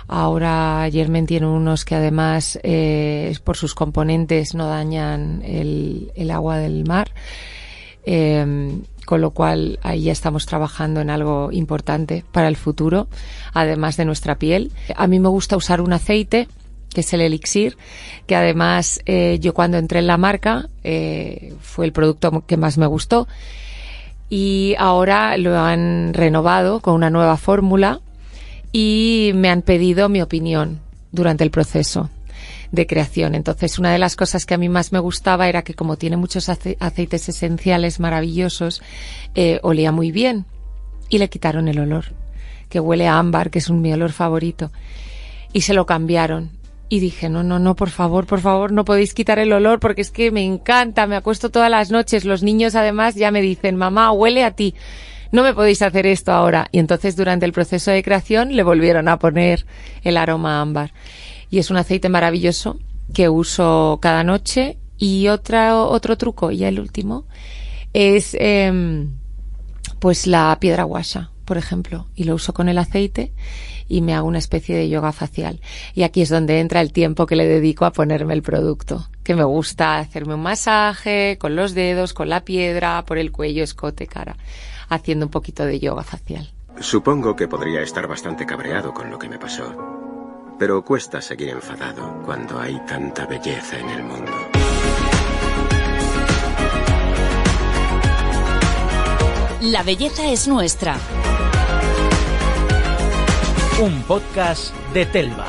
Ahora 0.07 0.87
Germen 0.91 1.25
tiene 1.25 1.47
unos 1.47 1.83
que 1.83 1.95
además 1.95 2.59
eh, 2.63 3.35
por 3.43 3.57
sus 3.57 3.75
componentes 3.75 4.55
no 4.55 4.67
dañan 4.67 5.41
el, 5.43 6.11
el 6.15 6.31
agua 6.31 6.57
del 6.57 6.85
mar. 6.85 7.11
Eh, 8.05 8.79
con 9.07 9.21
lo 9.21 9.31
cual 9.31 9.79
ahí 9.83 10.01
ya 10.01 10.11
estamos 10.11 10.45
trabajando 10.45 10.99
en 10.99 11.09
algo 11.09 11.49
importante 11.53 12.25
para 12.33 12.49
el 12.49 12.57
futuro, 12.57 13.07
además 13.53 13.95
de 13.95 14.03
nuestra 14.03 14.35
piel. 14.35 14.73
A 14.97 15.07
mí 15.07 15.17
me 15.21 15.29
gusta 15.29 15.55
usar 15.55 15.79
un 15.79 15.93
aceite 15.93 16.49
que 16.93 16.99
es 16.99 17.13
el 17.13 17.21
elixir, 17.21 17.77
que 18.25 18.35
además 18.35 18.99
eh, 19.05 19.37
yo 19.39 19.53
cuando 19.53 19.77
entré 19.77 19.99
en 19.99 20.07
la 20.07 20.17
marca 20.17 20.67
eh, 20.83 21.53
fue 21.61 21.85
el 21.85 21.93
producto 21.93 22.43
que 22.45 22.57
más 22.57 22.77
me 22.77 22.85
gustó 22.85 23.29
y 24.29 24.75
ahora 24.77 25.37
lo 25.37 25.57
han 25.57 26.13
renovado 26.13 26.81
con 26.81 26.93
una 26.93 27.09
nueva 27.09 27.37
fórmula 27.37 28.01
y 28.73 29.31
me 29.35 29.49
han 29.49 29.61
pedido 29.61 30.09
mi 30.09 30.21
opinión 30.21 30.81
durante 31.13 31.45
el 31.45 31.49
proceso 31.49 32.09
de 32.71 32.87
creación. 32.87 33.35
Entonces, 33.35 33.79
una 33.79 33.91
de 33.91 33.97
las 33.97 34.15
cosas 34.15 34.45
que 34.45 34.53
a 34.53 34.57
mí 34.57 34.69
más 34.69 34.91
me 34.91 34.99
gustaba 34.99 35.47
era 35.47 35.61
que 35.61 35.73
como 35.73 35.97
tiene 35.97 36.17
muchos 36.17 36.49
aceites 36.49 37.29
esenciales 37.29 37.99
maravillosos, 37.99 38.81
eh, 39.35 39.59
olía 39.63 39.91
muy 39.91 40.11
bien 40.11 40.45
y 41.09 41.17
le 41.17 41.29
quitaron 41.29 41.67
el 41.67 41.79
olor, 41.79 42.05
que 42.69 42.79
huele 42.79 43.07
a 43.07 43.17
ámbar, 43.17 43.49
que 43.49 43.59
es 43.59 43.69
un, 43.69 43.81
mi 43.81 43.93
olor 43.93 44.11
favorito, 44.11 44.71
y 45.53 45.61
se 45.61 45.73
lo 45.73 45.85
cambiaron. 45.85 46.51
Y 46.89 47.01
dije, 47.01 47.27
no, 47.27 47.43
no, 47.43 47.59
no, 47.59 47.75
por 47.75 47.89
favor, 47.89 48.25
por 48.25 48.39
favor, 48.39 48.71
no 48.71 48.85
podéis 48.85 49.13
quitar 49.13 49.39
el 49.39 49.51
olor 49.51 49.81
porque 49.81 50.01
es 50.01 50.09
que 50.09 50.31
me 50.31 50.45
encanta, 50.45 51.05
me 51.05 51.17
acuesto 51.17 51.49
todas 51.49 51.69
las 51.69 51.91
noches. 51.91 52.23
Los 52.23 52.43
niños 52.43 52.75
además 52.75 53.15
ya 53.15 53.29
me 53.29 53.41
dicen, 53.41 53.75
mamá, 53.75 54.13
huele 54.13 54.45
a 54.45 54.51
ti. 54.51 54.73
No 55.33 55.43
me 55.43 55.53
podéis 55.53 55.81
hacer 55.81 56.07
esto 56.07 56.31
ahora. 56.31 56.69
Y 56.71 56.79
entonces 56.79 57.17
durante 57.17 57.45
el 57.45 57.51
proceso 57.51 57.91
de 57.91 58.03
creación 58.03 58.55
le 58.55 58.63
volvieron 58.63 59.09
a 59.09 59.19
poner 59.19 59.65
el 60.01 60.15
aroma 60.15 60.61
ámbar 60.61 60.93
y 61.49 61.59
es 61.59 61.69
un 61.69 61.77
aceite 61.77 62.09
maravilloso 62.09 62.77
que 63.13 63.29
uso 63.29 63.99
cada 64.01 64.23
noche. 64.23 64.77
Y 64.99 65.27
otra, 65.27 65.77
otro 65.77 66.17
truco, 66.17 66.49
ya 66.49 66.69
el 66.69 66.79
último, 66.79 67.25
es 67.93 68.35
em, 68.39 69.11
pues 69.99 70.25
la 70.25 70.57
piedra 70.59 70.83
guasha, 70.83 71.29
por 71.45 71.57
ejemplo, 71.57 72.07
y 72.15 72.23
lo 72.23 72.33
uso 72.33 72.53
con 72.53 72.67
el 72.67 72.79
aceite 72.79 73.31
y 73.87 74.01
me 74.01 74.13
hago 74.13 74.27
una 74.27 74.39
especie 74.39 74.75
de 74.75 74.89
yoga 74.89 75.11
facial. 75.11 75.61
Y 75.93 76.03
aquí 76.03 76.21
es 76.21 76.29
donde 76.29 76.59
entra 76.59 76.81
el 76.81 76.91
tiempo 76.91 77.25
que 77.25 77.35
le 77.35 77.47
dedico 77.47 77.85
a 77.85 77.91
ponerme 77.91 78.33
el 78.33 78.41
producto, 78.41 79.07
que 79.23 79.35
me 79.35 79.43
gusta 79.43 79.99
hacerme 79.99 80.33
un 80.33 80.41
masaje 80.41 81.37
con 81.39 81.55
los 81.55 81.73
dedos, 81.73 82.13
con 82.13 82.29
la 82.29 82.43
piedra, 82.43 83.03
por 83.05 83.17
el 83.17 83.31
cuello, 83.31 83.63
escote, 83.63 84.07
cara, 84.07 84.35
haciendo 84.89 85.25
un 85.25 85.31
poquito 85.31 85.65
de 85.65 85.79
yoga 85.79 86.03
facial. 86.03 86.51
Supongo 86.79 87.35
que 87.35 87.47
podría 87.47 87.81
estar 87.81 88.07
bastante 88.07 88.45
cabreado 88.45 88.93
con 88.93 89.09
lo 89.09 89.17
que 89.17 89.29
me 89.29 89.39
pasó. 89.39 90.06
Pero 90.57 90.83
cuesta 90.83 91.21
seguir 91.21 91.49
enfadado 91.49 92.21
cuando 92.25 92.59
hay 92.59 92.79
tanta 92.87 93.27
belleza 93.27 93.79
en 93.79 93.89
el 93.89 94.03
mundo. 94.03 94.31
La 99.61 99.83
belleza 99.83 100.31
es 100.31 100.47
nuestra. 100.47 100.97
Un 103.81 104.01
podcast 104.03 104.73
de 104.93 105.05
Telva. 105.05 105.45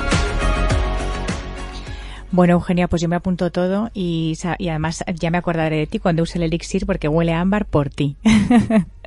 Bueno, 2.30 2.54
Eugenia, 2.54 2.88
pues 2.88 3.00
yo 3.00 3.08
me 3.08 3.16
apunto 3.16 3.50
todo 3.50 3.90
y, 3.94 4.36
y 4.58 4.68
además 4.68 5.02
ya 5.14 5.30
me 5.30 5.38
acordaré 5.38 5.76
de 5.76 5.86
ti 5.86 5.98
cuando 5.98 6.22
use 6.24 6.36
el 6.36 6.44
elixir 6.44 6.84
porque 6.84 7.08
huele 7.08 7.32
a 7.32 7.40
ámbar 7.40 7.64
por 7.64 7.88
ti. 7.88 8.16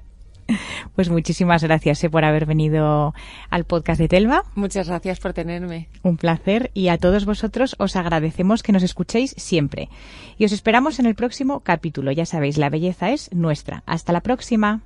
Pues 0.96 1.10
muchísimas 1.10 1.64
gracias 1.64 2.04
eh, 2.04 2.10
por 2.10 2.26
haber 2.26 2.46
venido 2.46 3.14
al 3.50 3.64
podcast 3.64 4.00
de 4.00 4.08
Telva. 4.08 4.44
Muchas 4.56 4.88
gracias 4.88 5.20
por 5.20 5.34
tenerme. 5.34 5.88
Un 6.04 6.18
placer 6.18 6.70
y 6.74 6.90
a 6.90 6.98
todos 6.98 7.26
vosotros 7.26 7.76
os 7.80 7.96
agradecemos 7.96 8.62
que 8.62 8.72
nos 8.72 8.84
escuchéis 8.84 9.34
siempre. 9.38 9.90
Y 10.38 10.46
os 10.46 10.52
esperamos 10.52 11.00
en 11.00 11.06
el 11.06 11.16
próximo 11.16 11.62
capítulo. 11.62 12.12
Ya 12.12 12.26
sabéis, 12.26 12.58
la 12.58 12.70
belleza 12.70 13.12
es 13.12 13.32
nuestra. 13.34 13.84
Hasta 13.86 14.12
la 14.12 14.22
próxima. 14.22 14.82